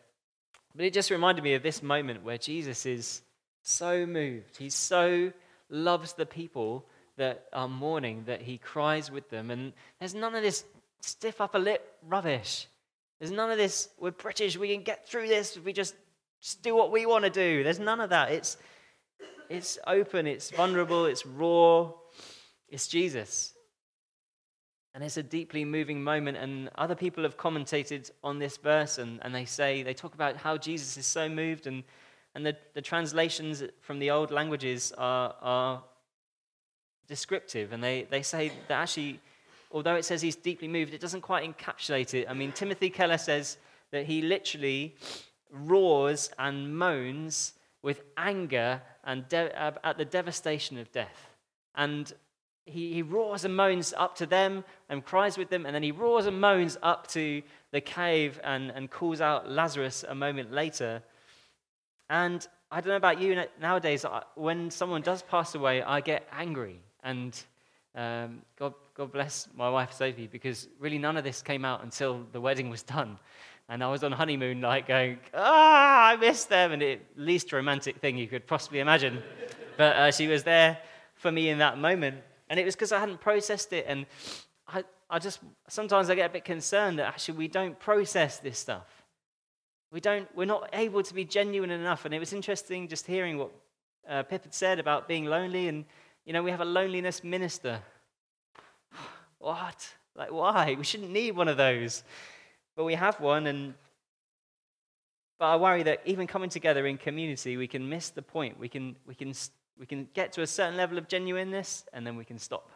But 0.76 0.86
it 0.86 0.94
just 0.94 1.12
reminded 1.12 1.44
me 1.44 1.54
of 1.54 1.64
this 1.64 1.84
moment 1.84 2.24
where 2.24 2.38
Jesus 2.38 2.86
is 2.86 3.22
so 3.62 4.06
moved. 4.06 4.58
He 4.58 4.70
so 4.70 5.32
loves 5.70 6.14
the 6.14 6.26
people 6.26 6.86
that 7.18 7.46
are 7.54 7.68
mourning 7.68 8.24
that 8.26 8.42
he 8.42 8.58
cries 8.58 9.10
with 9.10 9.30
them. 9.30 9.52
And 9.52 9.74
there's 10.00 10.14
none 10.14 10.36
of 10.36 10.44
this 10.44 10.66
stiff 11.02 11.40
upper 11.40 11.60
lip 11.60 11.98
rubbish. 12.06 12.68
There's 13.20 13.32
none 13.32 13.52
of 13.52 13.58
this, 13.58 13.90
we're 14.00 14.12
British, 14.12 14.58
we 14.58 14.74
can 14.74 14.84
get 14.84 15.08
through 15.08 15.28
this 15.28 15.56
if 15.56 15.64
we 15.64 15.72
just, 15.72 15.96
just 16.42 16.62
do 16.62 16.76
what 16.76 16.92
we 16.92 17.06
want 17.06 17.24
to 17.24 17.30
do. 17.30 17.64
There's 17.64 17.80
none 17.80 18.02
of 18.02 18.10
that. 18.10 18.32
It's, 18.32 18.58
it's 19.50 19.80
open, 19.88 20.28
it's 20.28 20.52
vulnerable, 20.52 21.06
it's 21.06 21.26
raw. 21.26 21.92
It's 22.68 22.88
Jesus. 22.88 23.55
And 24.96 25.04
it's 25.04 25.18
a 25.18 25.24
deeply 25.24 25.64
moving 25.64 26.04
moment. 26.04 26.38
And 26.38 26.70
other 26.76 26.96
people 26.96 27.22
have 27.24 27.38
commentated 27.38 28.10
on 28.24 28.40
this 28.40 28.58
verse 28.58 28.98
and, 28.98 29.20
and 29.24 29.36
they 29.36 29.46
say, 29.46 29.84
they 29.84 29.94
talk 29.94 30.16
about 30.16 30.38
how 30.38 30.58
Jesus 30.58 30.98
is 30.98 31.06
so 31.06 31.30
moved. 31.30 31.68
And, 31.68 31.84
and 32.34 32.44
the, 32.44 32.56
the 32.74 32.82
translations 32.82 33.62
from 33.82 34.00
the 34.00 34.10
old 34.10 34.32
languages 34.32 34.92
are, 34.98 35.36
are 35.42 35.84
descriptive. 37.08 37.74
And 37.74 37.84
they, 37.84 38.08
they 38.10 38.24
say 38.24 38.52
that 38.68 38.76
actually 38.82 39.20
although 39.76 39.96
it 39.96 40.06
says 40.06 40.22
he's 40.22 40.38
deeply 40.38 40.70
moved, 40.70 40.94
it 40.94 41.02
doesn't 41.02 41.22
quite 41.22 41.44
encapsulate 41.44 42.14
it. 42.14 42.28
I 42.30 42.34
mean, 42.34 42.54
Timothy 42.54 42.90
Keller 42.90 43.18
says 43.18 43.58
that 43.92 44.06
he 44.06 44.22
literally 44.22 44.96
roars 45.52 46.32
and 46.40 46.78
moans 46.78 47.54
with 47.82 48.02
anger 48.18 48.82
and 49.04 49.28
de- 49.28 49.62
uh, 49.62 49.74
at 49.84 49.98
the 49.98 50.06
devastation 50.06 50.78
of 50.78 50.92
death. 50.94 51.36
And 51.76 52.12
he, 52.66 52.94
he 52.94 53.02
roars 53.02 53.46
and 53.46 53.56
moans 53.56 53.94
up 53.96 54.16
to 54.18 54.26
them 54.26 54.64
and 54.90 55.06
cries 55.06 55.38
with 55.38 55.50
them, 55.50 55.66
and 55.66 55.74
then 55.74 55.84
he 55.84 55.92
roars 55.92 56.26
and 56.26 56.40
moans 56.40 56.78
up 56.82 57.08
to 57.08 57.42
the 57.72 57.82
cave 57.82 58.40
and, 58.44 58.72
and 58.72 58.90
calls 58.90 59.22
out 59.22 59.50
Lazarus 59.50 60.04
a 60.08 60.16
moment 60.16 60.52
later. 60.52 61.04
And 62.10 62.46
I 62.72 62.82
don't 62.82 62.90
know 62.90 62.96
about 62.96 63.22
you 63.22 63.44
nowadays, 63.62 64.06
when 64.36 64.72
someone 64.72 65.02
does 65.02 65.22
pass 65.22 65.56
away, 65.56 65.82
I 65.84 66.02
get 66.02 66.28
angry. 66.32 66.80
And 67.04 67.40
um, 67.96 68.42
God 68.58 68.74
God 68.96 69.12
bless 69.12 69.48
my 69.56 69.70
wife 69.70 69.94
Sophie, 69.94 70.28
because 70.28 70.68
really 70.80 70.98
none 70.98 71.18
of 71.18 71.24
this 71.24 71.42
came 71.42 71.66
out 71.66 71.84
until 71.84 72.26
the 72.32 72.40
wedding 72.40 72.70
was 72.70 72.82
done. 72.82 73.20
And 73.68 73.84
I 73.84 73.92
was 73.92 74.04
on 74.04 74.12
honeymoon, 74.12 74.62
like 74.62 74.88
going, 74.88 75.18
ah, 75.34 76.10
I 76.10 76.16
miss 76.16 76.46
them, 76.46 76.72
and 76.72 76.82
the 76.82 77.00
least 77.18 77.52
romantic 77.52 77.98
thing 77.98 78.18
you 78.18 78.28
could 78.28 78.48
possibly 78.48 78.80
imagine. 78.80 79.22
but 79.76 79.96
uh, 79.96 80.12
she 80.12 80.28
was 80.28 80.44
there 80.44 80.78
for 81.16 81.32
me 81.32 81.50
in 81.50 81.58
that 81.58 81.78
moment. 81.78 82.18
And 82.50 82.60
it 82.60 82.66
was 82.66 82.76
because 82.76 82.92
I 82.92 83.00
hadn't 83.00 83.22
processed 83.22 83.74
it. 83.74 83.86
And 83.88 84.06
I, 84.68 84.84
I 85.10 85.20
just, 85.20 85.40
sometimes 85.68 86.10
I 86.10 86.16
get 86.16 86.30
a 86.30 86.34
bit 86.34 86.46
concerned 86.46 87.00
that 87.00 87.08
actually 87.08 87.38
we 87.38 87.48
don't 87.48 87.80
process 87.80 88.40
this 88.40 88.60
stuff. 88.60 89.04
We 89.92 90.00
don't, 90.00 90.28
we're 90.36 90.46
not 90.46 90.70
able 90.74 91.04
to 91.04 91.14
be 91.14 91.26
genuine 91.26 91.72
enough. 91.72 92.06
And 92.06 92.14
it 92.14 92.20
was 92.20 92.34
interesting 92.34 92.88
just 92.88 93.08
hearing 93.08 93.38
what 93.38 93.52
uh, 94.08 94.24
Pip 94.24 94.44
had 94.44 94.54
said 94.54 94.80
about 94.80 95.08
being 95.08 95.26
lonely. 95.26 95.68
And, 95.68 95.86
you 96.26 96.34
know, 96.34 96.44
we 96.44 96.52
have 96.52 96.62
a 96.62 96.66
loneliness 96.66 97.24
minister 97.24 97.80
what? 99.40 99.88
Like, 100.16 100.32
why? 100.32 100.76
We 100.78 100.84
shouldn't 100.84 101.12
need 101.12 101.36
one 101.36 101.48
of 101.48 101.58
those. 101.58 102.04
But 102.76 102.84
we 102.84 102.96
have 102.96 103.20
one, 103.20 103.48
and 103.48 103.74
but 105.38 105.46
I 105.46 105.56
worry 105.58 105.84
that 105.84 106.02
even 106.06 106.28
coming 106.28 106.50
together 106.50 106.88
in 106.88 106.98
community, 106.98 107.58
we 107.58 107.68
can 107.68 107.88
miss 107.88 108.10
the 108.10 108.22
point. 108.22 108.58
We 108.58 108.70
can, 108.70 108.96
we 109.06 109.16
can, 109.16 109.34
we 109.80 109.86
can 109.86 110.08
get 110.14 110.32
to 110.34 110.42
a 110.42 110.48
certain 110.48 110.78
level 110.78 110.98
of 110.98 111.08
genuineness, 111.08 111.86
and 111.94 112.06
then 112.06 112.16
we 112.16 112.26
can 112.26 112.38
stop. 112.38 112.72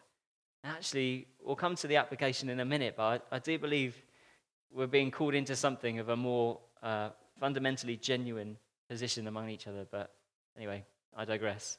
And 0.63 0.73
actually, 0.73 1.27
we'll 1.41 1.55
come 1.55 1.75
to 1.75 1.87
the 1.87 1.95
application 1.95 2.49
in 2.49 2.59
a 2.59 2.65
minute, 2.65 2.95
but 2.97 3.25
I, 3.31 3.37
I 3.37 3.39
do 3.39 3.57
believe 3.57 3.95
we're 4.71 4.87
being 4.87 5.11
called 5.11 5.33
into 5.33 5.55
something 5.55 5.99
of 5.99 6.09
a 6.09 6.15
more 6.15 6.59
uh, 6.83 7.09
fundamentally 7.39 7.95
genuine 7.95 8.57
position 8.89 9.27
among 9.27 9.49
each 9.49 9.67
other. 9.67 9.85
But 9.89 10.11
anyway, 10.57 10.83
I 11.15 11.25
digress. 11.25 11.77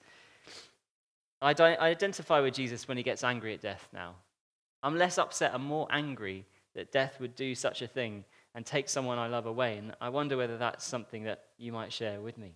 I, 1.43 1.55
I 1.59 1.77
identify 1.79 2.41
with 2.41 2.55
Jesus 2.55 2.89
when 2.89 2.97
he 2.97 3.03
gets 3.03 3.25
angry 3.25 3.55
at 3.55 3.61
death 3.61 3.89
now. 3.93 4.15
I'm 4.83 4.97
less 4.97 5.19
upset 5.19 5.55
and 5.55 5.63
more 5.63 5.87
angry 5.91 6.47
that 6.75 6.93
death 6.93 7.21
would 7.21 7.35
do 7.35 7.55
such 7.55 7.83
a 7.83 7.87
thing 7.87 8.25
and 8.55 8.65
take 8.65 8.89
someone 8.89 9.19
I 9.19 9.27
love 9.27 9.47
away. 9.47 9.77
And 9.77 9.95
I 10.01 10.09
wonder 10.09 10.37
whether 10.37 10.59
that's 10.59 10.85
something 10.85 11.25
that 11.25 11.45
you 11.59 11.73
might 11.73 11.93
share 11.93 12.21
with 12.21 12.39
me. 12.39 12.55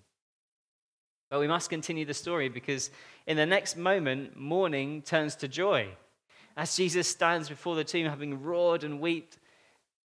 But 1.34 1.40
we 1.40 1.48
must 1.48 1.68
continue 1.68 2.04
the 2.04 2.14
story 2.14 2.48
because 2.48 2.92
in 3.26 3.36
the 3.36 3.44
next 3.44 3.76
moment, 3.76 4.36
mourning 4.36 5.02
turns 5.02 5.34
to 5.34 5.48
joy. 5.48 5.88
As 6.56 6.76
Jesus 6.76 7.08
stands 7.08 7.48
before 7.48 7.74
the 7.74 7.82
tomb, 7.82 8.06
having 8.06 8.40
roared 8.40 8.84
and 8.84 9.00
wept, 9.00 9.38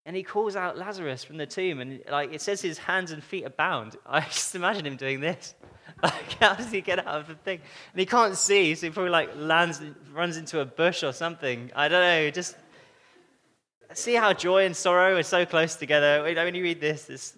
and 0.07 0.17
he 0.17 0.23
calls 0.23 0.57
out 0.57 0.79
Lazarus 0.79 1.25
from 1.25 1.37
the 1.37 1.45
tomb, 1.45 1.81
and 1.81 2.01
like 2.11 2.33
it 2.33 2.41
says, 2.41 2.63
his 2.63 2.79
hands 2.79 3.11
and 3.11 3.23
feet 3.23 3.45
are 3.45 3.51
bound. 3.51 3.99
I 4.07 4.21
just 4.21 4.55
imagine 4.55 4.87
him 4.87 4.97
doing 4.97 5.21
this. 5.21 5.55
Like, 6.03 6.33
how 6.41 6.55
does 6.55 6.71
he 6.71 6.81
get 6.81 7.07
out 7.07 7.21
of 7.21 7.29
the 7.29 7.35
thing? 7.35 7.61
And 7.93 8.01
he 8.01 8.07
can't 8.07 8.37
see, 8.37 8.75
so 8.75 8.87
he 8.87 8.91
probably 8.91 9.11
like 9.11 9.31
lands, 9.37 9.83
runs 10.15 10.39
into 10.39 10.61
a 10.61 10.65
bush 10.65 11.03
or 11.03 11.13
something. 11.13 11.71
I 11.77 11.89
don't 11.89 12.01
know. 12.01 12.31
Just 12.31 12.57
see 13.93 14.15
how 14.15 14.33
joy 14.33 14.65
and 14.65 14.75
sorrow 14.75 15.17
are 15.17 15.23
so 15.23 15.45
close 15.45 15.77
together. 15.77 16.23
When 16.23 16.55
you 16.55 16.63
read 16.63 16.81
this, 16.81 17.05
this 17.05 17.37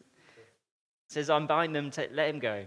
says, 1.08 1.28
"Unbind 1.28 1.74
them, 1.74 1.90
to 1.92 2.08
let 2.12 2.28
him 2.28 2.38
go," 2.38 2.66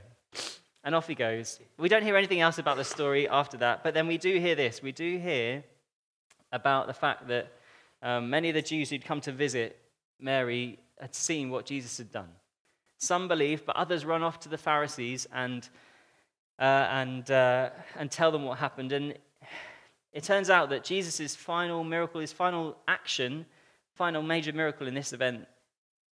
and 0.84 0.94
off 0.94 1.08
he 1.08 1.16
goes. 1.16 1.60
We 1.78 1.90
don't 1.90 2.04
hear 2.04 2.18
anything 2.18 2.42
else 2.42 2.58
about 2.58 2.78
the 2.78 2.84
story 2.84 3.28
after 3.28 3.58
that, 3.58 3.84
but 3.84 3.94
then 3.94 4.08
we 4.08 4.18
do 4.18 4.40
hear 4.40 4.56
this. 4.56 4.82
We 4.82 4.92
do 4.92 5.18
hear 5.18 5.64
about 6.52 6.88
the 6.88 6.94
fact 6.94 7.28
that 7.28 7.52
um, 8.02 8.30
many 8.30 8.50
of 8.50 8.56
the 8.56 8.62
Jews 8.62 8.90
who'd 8.90 9.06
come 9.06 9.22
to 9.22 9.32
visit 9.32 9.80
Mary 10.20 10.80
had 11.00 11.16
seen 11.16 11.50
what 11.50 11.66
Jesus 11.66 11.98
had 11.98 12.12
done. 12.12 12.30
Some 12.98 13.28
believe, 13.28 13.66
but 13.66 13.76
others 13.76 14.06
run 14.06 14.24
off 14.24 14.40
to 14.42 14.50
the 14.50 14.58
Pharisees 14.58 15.28
and, 15.34 15.68
uh, 16.60 16.88
and, 16.92 17.30
uh, 17.32 17.70
and 17.98 18.12
tell 18.12 18.32
them 18.32 18.44
what 18.44 18.58
happened. 18.58 18.92
And 18.92 19.18
it 20.12 20.24
turns 20.24 20.50
out 20.50 20.70
that 20.70 20.84
Jesus' 20.84 21.36
final 21.36 21.84
miracle, 21.84 22.22
his 22.22 22.32
final 22.32 22.78
action, 22.88 23.46
final 23.96 24.22
major 24.22 24.54
miracle 24.54 24.88
in 24.88 24.94
this 24.94 25.12
event, 25.12 25.48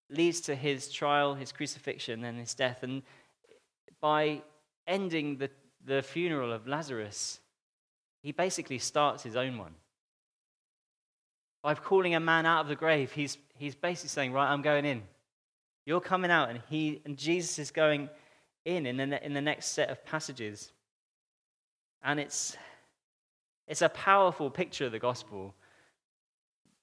leads 0.10 0.42
to 0.42 0.56
his 0.56 0.92
trial, 0.92 1.36
his 1.36 1.52
crucifixion, 1.52 2.24
and 2.24 2.40
his 2.40 2.56
death. 2.56 2.82
And 2.82 3.04
by 4.02 4.42
ending 4.90 5.38
the, 5.38 5.50
the 5.86 6.02
funeral 6.02 6.52
of 6.52 6.68
Lazarus, 6.68 7.40
he 8.22 8.34
basically 8.34 8.80
starts 8.80 9.24
his 9.24 9.38
own 9.38 9.58
one. 9.58 9.76
By 11.62 11.76
calling 11.76 12.16
a 12.16 12.20
man 12.20 12.46
out 12.46 12.62
of 12.62 12.68
the 12.68 12.76
grave, 12.76 13.12
he's, 13.12 13.38
he's 13.56 13.76
basically 13.76 14.10
saying, 14.10 14.34
Right, 14.34 14.52
I'm 14.52 14.62
going 14.62 14.86
in. 14.86 15.04
You're 15.86 16.02
coming 16.02 16.32
out, 16.32 16.50
and, 16.50 16.62
he, 16.70 17.02
and 17.06 17.18
Jesus 17.18 17.60
is 17.60 17.72
going 17.72 18.10
in 18.66 18.86
in 18.86 18.98
the, 18.98 19.26
in 19.26 19.34
the 19.34 19.42
next 19.42 19.68
set 19.68 19.90
of 19.90 20.06
passages. 20.06 20.72
And 22.04 22.20
it's, 22.20 22.58
it's 23.68 23.82
a 23.82 23.90
powerful 23.90 24.50
picture 24.50 24.86
of 24.86 24.92
the 24.92 25.00
gospel 25.00 25.54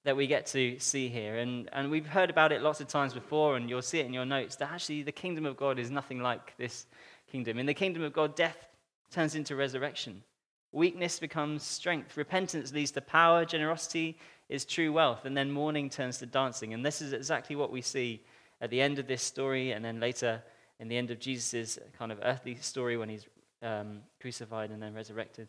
that 0.03 0.15
we 0.15 0.27
get 0.27 0.45
to 0.47 0.79
see 0.79 1.09
here. 1.09 1.37
And, 1.37 1.69
and 1.73 1.91
we've 1.91 2.07
heard 2.07 2.29
about 2.29 2.51
it 2.51 2.61
lots 2.61 2.79
of 2.79 2.87
times 2.87 3.13
before, 3.13 3.57
and 3.57 3.69
you'll 3.69 3.81
see 3.81 3.99
it 3.99 4.05
in 4.05 4.13
your 4.13 4.25
notes 4.25 4.55
that 4.57 4.71
actually 4.71 5.03
the 5.03 5.11
kingdom 5.11 5.45
of 5.45 5.57
God 5.57 5.79
is 5.79 5.91
nothing 5.91 6.21
like 6.21 6.55
this 6.57 6.85
kingdom. 7.31 7.57
In 7.59 7.65
the 7.65 7.73
kingdom 7.73 8.03
of 8.03 8.13
God, 8.13 8.35
death 8.35 8.67
turns 9.11 9.35
into 9.35 9.55
resurrection, 9.55 10.23
weakness 10.71 11.19
becomes 11.19 11.63
strength, 11.63 12.17
repentance 12.17 12.73
leads 12.73 12.91
to 12.91 13.01
power, 13.01 13.45
generosity 13.45 14.17
is 14.49 14.65
true 14.65 14.91
wealth, 14.91 15.25
and 15.25 15.35
then 15.35 15.51
mourning 15.51 15.89
turns 15.89 16.17
to 16.19 16.25
dancing. 16.25 16.73
And 16.73 16.85
this 16.85 17.01
is 17.01 17.13
exactly 17.13 17.55
what 17.55 17.71
we 17.71 17.81
see 17.81 18.21
at 18.61 18.69
the 18.69 18.81
end 18.81 18.99
of 18.99 19.07
this 19.07 19.21
story, 19.21 19.71
and 19.71 19.83
then 19.83 19.99
later 19.99 20.41
in 20.79 20.87
the 20.87 20.97
end 20.97 21.11
of 21.11 21.19
Jesus' 21.19 21.79
kind 21.97 22.11
of 22.11 22.19
earthly 22.23 22.55
story 22.55 22.97
when 22.97 23.09
he's 23.09 23.25
um, 23.61 23.99
crucified 24.21 24.69
and 24.69 24.81
then 24.81 24.93
resurrected. 24.93 25.47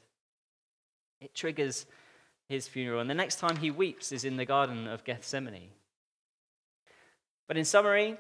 It 1.21 1.35
triggers 1.35 1.87
his 2.49 2.67
funeral. 2.67 3.01
And 3.01 3.11
the 3.11 3.15
next 3.15 3.37
time 3.37 3.57
he 3.57 3.71
weeps 3.71 4.13
is 4.13 4.25
in 4.25 4.37
the 4.37 4.45
Garden 4.45 4.87
of 4.87 5.05
Gethsemane. 5.05 5.69
But 7.47 7.57
in 7.57 7.65
summary, 7.65 8.17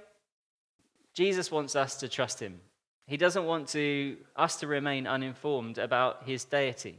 Jesus 1.14 1.50
wants 1.50 1.76
us 1.76 1.96
to 1.96 2.08
trust 2.08 2.40
him. 2.40 2.60
He 3.08 3.16
doesn't 3.16 3.46
want 3.46 3.68
to, 3.68 4.18
us 4.36 4.56
to 4.56 4.66
remain 4.66 5.06
uninformed 5.06 5.78
about 5.78 6.24
his 6.26 6.44
deity 6.44 6.98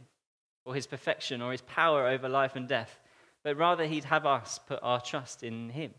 or 0.66 0.74
his 0.74 0.88
perfection 0.88 1.40
or 1.40 1.52
his 1.52 1.62
power 1.62 2.08
over 2.08 2.28
life 2.28 2.56
and 2.56 2.68
death, 2.68 3.00
but 3.44 3.56
rather 3.56 3.86
he'd 3.86 4.06
have 4.06 4.26
us 4.26 4.60
put 4.68 4.80
our 4.82 5.00
trust 5.00 5.44
in 5.44 5.70
him. 5.70 5.94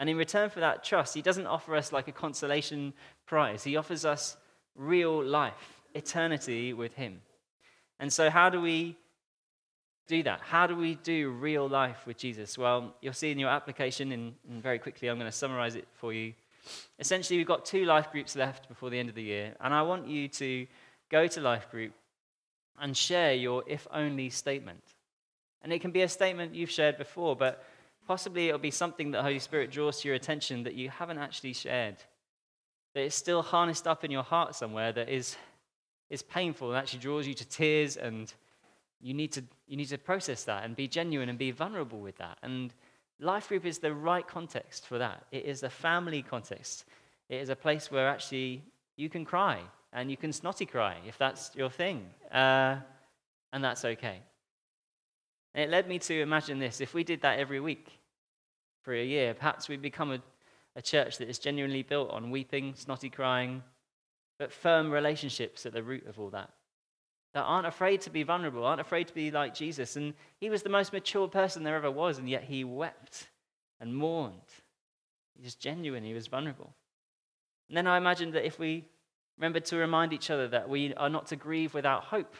And 0.00 0.10
in 0.10 0.16
return 0.16 0.50
for 0.50 0.58
that 0.58 0.82
trust, 0.82 1.14
he 1.14 1.22
doesn't 1.22 1.46
offer 1.46 1.76
us 1.76 1.92
like 1.92 2.08
a 2.08 2.12
consolation 2.12 2.92
prize. 3.24 3.62
He 3.62 3.76
offers 3.76 4.04
us 4.04 4.36
real 4.74 5.22
life, 5.22 5.80
eternity 5.94 6.72
with 6.72 6.94
him. 6.94 7.20
And 8.00 8.12
so, 8.12 8.30
how 8.30 8.50
do 8.50 8.60
we 8.60 8.96
do 10.08 10.24
that? 10.24 10.40
How 10.40 10.66
do 10.66 10.74
we 10.74 10.96
do 10.96 11.30
real 11.30 11.68
life 11.68 12.04
with 12.04 12.16
Jesus? 12.16 12.58
Well, 12.58 12.96
you'll 13.00 13.12
see 13.12 13.30
in 13.30 13.38
your 13.38 13.50
application, 13.50 14.10
and, 14.10 14.34
very 14.60 14.80
quickly, 14.80 15.06
I'm 15.06 15.18
going 15.18 15.30
to 15.30 15.36
summarize 15.36 15.76
it 15.76 15.86
for 15.94 16.12
you. 16.12 16.32
Essentially, 16.98 17.38
we've 17.38 17.46
got 17.46 17.64
two 17.64 17.84
life 17.84 18.10
groups 18.12 18.36
left 18.36 18.68
before 18.68 18.90
the 18.90 18.98
end 18.98 19.08
of 19.08 19.14
the 19.14 19.22
year, 19.22 19.54
and 19.60 19.72
I 19.72 19.82
want 19.82 20.06
you 20.06 20.28
to 20.28 20.66
go 21.10 21.26
to 21.26 21.40
life 21.40 21.70
group 21.70 21.92
and 22.78 22.96
share 22.96 23.34
your 23.34 23.64
if 23.66 23.86
only 23.92 24.30
statement. 24.30 24.82
And 25.62 25.72
it 25.72 25.80
can 25.80 25.90
be 25.90 26.02
a 26.02 26.08
statement 26.08 26.54
you've 26.54 26.70
shared 26.70 26.96
before, 26.96 27.36
but 27.36 27.64
Possibly 28.10 28.48
it'll 28.48 28.58
be 28.58 28.72
something 28.72 29.12
that 29.12 29.22
Holy 29.22 29.38
Spirit 29.38 29.70
draws 29.70 30.00
to 30.00 30.08
your 30.08 30.16
attention 30.16 30.64
that 30.64 30.74
you 30.74 30.90
haven't 30.90 31.18
actually 31.18 31.52
shared, 31.52 31.96
that 32.94 33.02
is 33.02 33.14
still 33.14 33.40
harnessed 33.40 33.86
up 33.86 34.04
in 34.04 34.10
your 34.10 34.24
heart 34.24 34.56
somewhere 34.56 34.90
that 34.90 35.08
is, 35.08 35.36
is 36.08 36.20
painful 36.20 36.70
and 36.70 36.76
actually 36.76 36.98
draws 36.98 37.24
you 37.24 37.34
to 37.34 37.46
tears, 37.46 37.96
and 37.96 38.32
you 39.00 39.14
need, 39.14 39.30
to, 39.30 39.44
you 39.68 39.76
need 39.76 39.88
to 39.90 39.96
process 39.96 40.42
that 40.42 40.64
and 40.64 40.74
be 40.74 40.88
genuine 40.88 41.28
and 41.28 41.38
be 41.38 41.52
vulnerable 41.52 42.00
with 42.00 42.16
that. 42.16 42.36
And 42.42 42.74
life 43.20 43.48
group 43.48 43.64
is 43.64 43.78
the 43.78 43.94
right 43.94 44.26
context 44.26 44.86
for 44.86 44.98
that. 44.98 45.24
It 45.30 45.44
is 45.44 45.62
a 45.62 45.70
family 45.70 46.22
context, 46.22 46.84
it 47.28 47.36
is 47.36 47.48
a 47.48 47.56
place 47.56 47.90
where 47.90 48.08
actually 48.08 48.62
you 48.96 49.08
can 49.08 49.24
cry 49.24 49.60
and 49.92 50.10
you 50.10 50.16
can 50.16 50.32
snotty 50.32 50.66
cry 50.66 50.96
if 51.06 51.18
that's 51.18 51.50
your 51.54 51.70
thing, 51.70 52.08
uh, 52.32 52.76
and 53.52 53.64
that's 53.64 53.84
okay. 53.84 54.20
And 55.54 55.64
it 55.64 55.70
led 55.70 55.88
me 55.88 55.98
to 55.98 56.20
imagine 56.20 56.58
this 56.58 56.80
if 56.80 56.94
we 56.94 57.02
did 57.02 57.22
that 57.22 57.38
every 57.38 57.60
week, 57.60 58.00
for 58.82 58.94
a 58.94 59.04
year. 59.04 59.34
Perhaps 59.34 59.68
we'd 59.68 59.82
become 59.82 60.12
a, 60.12 60.18
a 60.76 60.82
church 60.82 61.18
that 61.18 61.28
is 61.28 61.38
genuinely 61.38 61.82
built 61.82 62.10
on 62.10 62.30
weeping, 62.30 62.74
snotty 62.74 63.10
crying, 63.10 63.62
but 64.38 64.52
firm 64.52 64.90
relationships 64.90 65.66
at 65.66 65.72
the 65.72 65.82
root 65.82 66.06
of 66.06 66.18
all 66.18 66.30
that. 66.30 66.50
That 67.32 67.42
aren't 67.42 67.66
afraid 67.66 68.00
to 68.02 68.10
be 68.10 68.24
vulnerable, 68.24 68.64
aren't 68.64 68.80
afraid 68.80 69.06
to 69.08 69.14
be 69.14 69.30
like 69.30 69.54
Jesus. 69.54 69.96
And 69.96 70.14
he 70.40 70.50
was 70.50 70.62
the 70.62 70.68
most 70.68 70.92
mature 70.92 71.28
person 71.28 71.62
there 71.62 71.76
ever 71.76 71.90
was, 71.90 72.18
and 72.18 72.28
yet 72.28 72.44
he 72.44 72.64
wept 72.64 73.28
and 73.80 73.96
mourned. 73.96 74.34
He 75.36 75.44
was 75.44 75.54
genuine, 75.54 76.02
he 76.02 76.14
was 76.14 76.26
vulnerable. 76.26 76.74
And 77.68 77.76
then 77.76 77.86
I 77.86 77.96
imagined 77.96 78.32
that 78.34 78.44
if 78.44 78.58
we 78.58 78.84
remembered 79.38 79.64
to 79.66 79.76
remind 79.76 80.12
each 80.12 80.28
other 80.28 80.48
that 80.48 80.68
we 80.68 80.92
are 80.94 81.08
not 81.08 81.26
to 81.28 81.36
grieve 81.36 81.72
without 81.72 82.04
hope, 82.04 82.34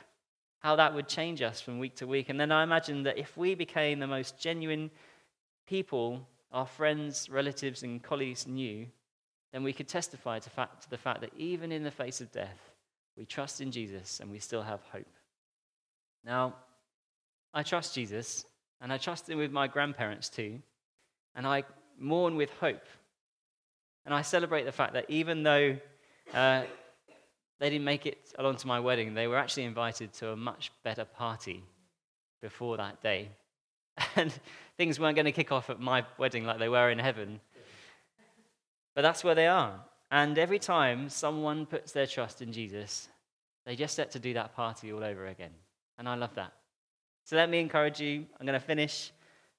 how 0.58 0.76
that 0.76 0.94
would 0.94 1.08
change 1.08 1.40
us 1.40 1.60
from 1.60 1.78
week 1.78 1.94
to 1.96 2.06
week. 2.06 2.28
And 2.28 2.38
then 2.38 2.52
I 2.52 2.62
imagined 2.64 3.06
that 3.06 3.16
if 3.16 3.36
we 3.36 3.54
became 3.54 4.00
the 4.00 4.06
most 4.06 4.38
genuine 4.38 4.90
people 5.66 6.26
our 6.52 6.66
friends, 6.66 7.30
relatives, 7.30 7.82
and 7.82 8.02
colleagues 8.02 8.46
knew, 8.46 8.86
then 9.52 9.62
we 9.62 9.72
could 9.72 9.88
testify 9.88 10.38
to, 10.38 10.50
fact, 10.50 10.82
to 10.82 10.90
the 10.90 10.98
fact 10.98 11.20
that 11.20 11.32
even 11.36 11.72
in 11.72 11.84
the 11.84 11.90
face 11.90 12.20
of 12.20 12.32
death, 12.32 12.69
we 13.20 13.26
trust 13.26 13.60
in 13.60 13.70
Jesus 13.70 14.20
and 14.20 14.30
we 14.30 14.38
still 14.38 14.62
have 14.62 14.80
hope. 14.90 15.12
Now, 16.24 16.54
I 17.52 17.62
trust 17.62 17.94
Jesus, 17.94 18.46
and 18.80 18.90
I 18.90 18.96
trust 18.96 19.28
him 19.28 19.36
with 19.36 19.52
my 19.52 19.66
grandparents 19.66 20.30
too, 20.30 20.58
and 21.34 21.46
I 21.46 21.64
mourn 21.98 22.36
with 22.36 22.48
hope. 22.60 22.86
And 24.06 24.14
I 24.14 24.22
celebrate 24.22 24.64
the 24.64 24.72
fact 24.72 24.94
that 24.94 25.04
even 25.10 25.42
though 25.42 25.76
uh, 26.32 26.62
they 27.58 27.68
didn't 27.68 27.84
make 27.84 28.06
it 28.06 28.32
along 28.38 28.56
to 28.56 28.66
my 28.66 28.80
wedding, 28.80 29.12
they 29.12 29.26
were 29.26 29.36
actually 29.36 29.64
invited 29.64 30.14
to 30.14 30.30
a 30.30 30.36
much 30.36 30.72
better 30.82 31.04
party 31.04 31.62
before 32.40 32.78
that 32.78 33.02
day. 33.02 33.28
And 34.16 34.32
things 34.78 34.98
weren't 34.98 35.16
going 35.16 35.26
to 35.26 35.32
kick 35.32 35.52
off 35.52 35.68
at 35.68 35.78
my 35.78 36.06
wedding 36.16 36.46
like 36.46 36.58
they 36.58 36.70
were 36.70 36.90
in 36.90 36.98
heaven. 36.98 37.40
But 38.94 39.02
that's 39.02 39.22
where 39.22 39.34
they 39.34 39.46
are. 39.46 39.78
And 40.10 40.36
every 40.38 40.58
time 40.58 41.08
someone 41.08 41.66
puts 41.66 41.92
their 41.92 42.06
trust 42.06 42.42
in 42.42 42.52
Jesus, 42.52 43.08
they 43.64 43.76
just 43.76 43.96
get 43.96 44.10
to 44.12 44.18
do 44.18 44.34
that 44.34 44.54
party 44.54 44.92
all 44.92 45.04
over 45.04 45.26
again. 45.26 45.52
And 45.98 46.08
I 46.08 46.14
love 46.14 46.34
that. 46.34 46.52
So 47.24 47.36
let 47.36 47.48
me 47.48 47.60
encourage 47.60 48.00
you. 48.00 48.26
I'm 48.38 48.46
going 48.46 48.58
to 48.58 48.64
finish 48.64 49.12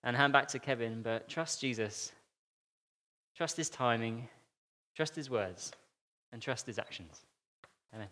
and 0.04 0.16
hand 0.16 0.34
back 0.34 0.48
to 0.50 0.60
Kevin, 0.60 1.02
but 1.02 1.30
trust 1.30 1.62
Jesus. 1.62 2.12
Trust 3.36 3.56
his 3.56 3.70
timing, 3.70 4.28
trust 4.96 5.16
his 5.16 5.30
words, 5.30 5.72
and 6.34 6.42
trust 6.42 6.66
his 6.66 6.80
actions. 6.80 7.22
Amen. 7.94 8.08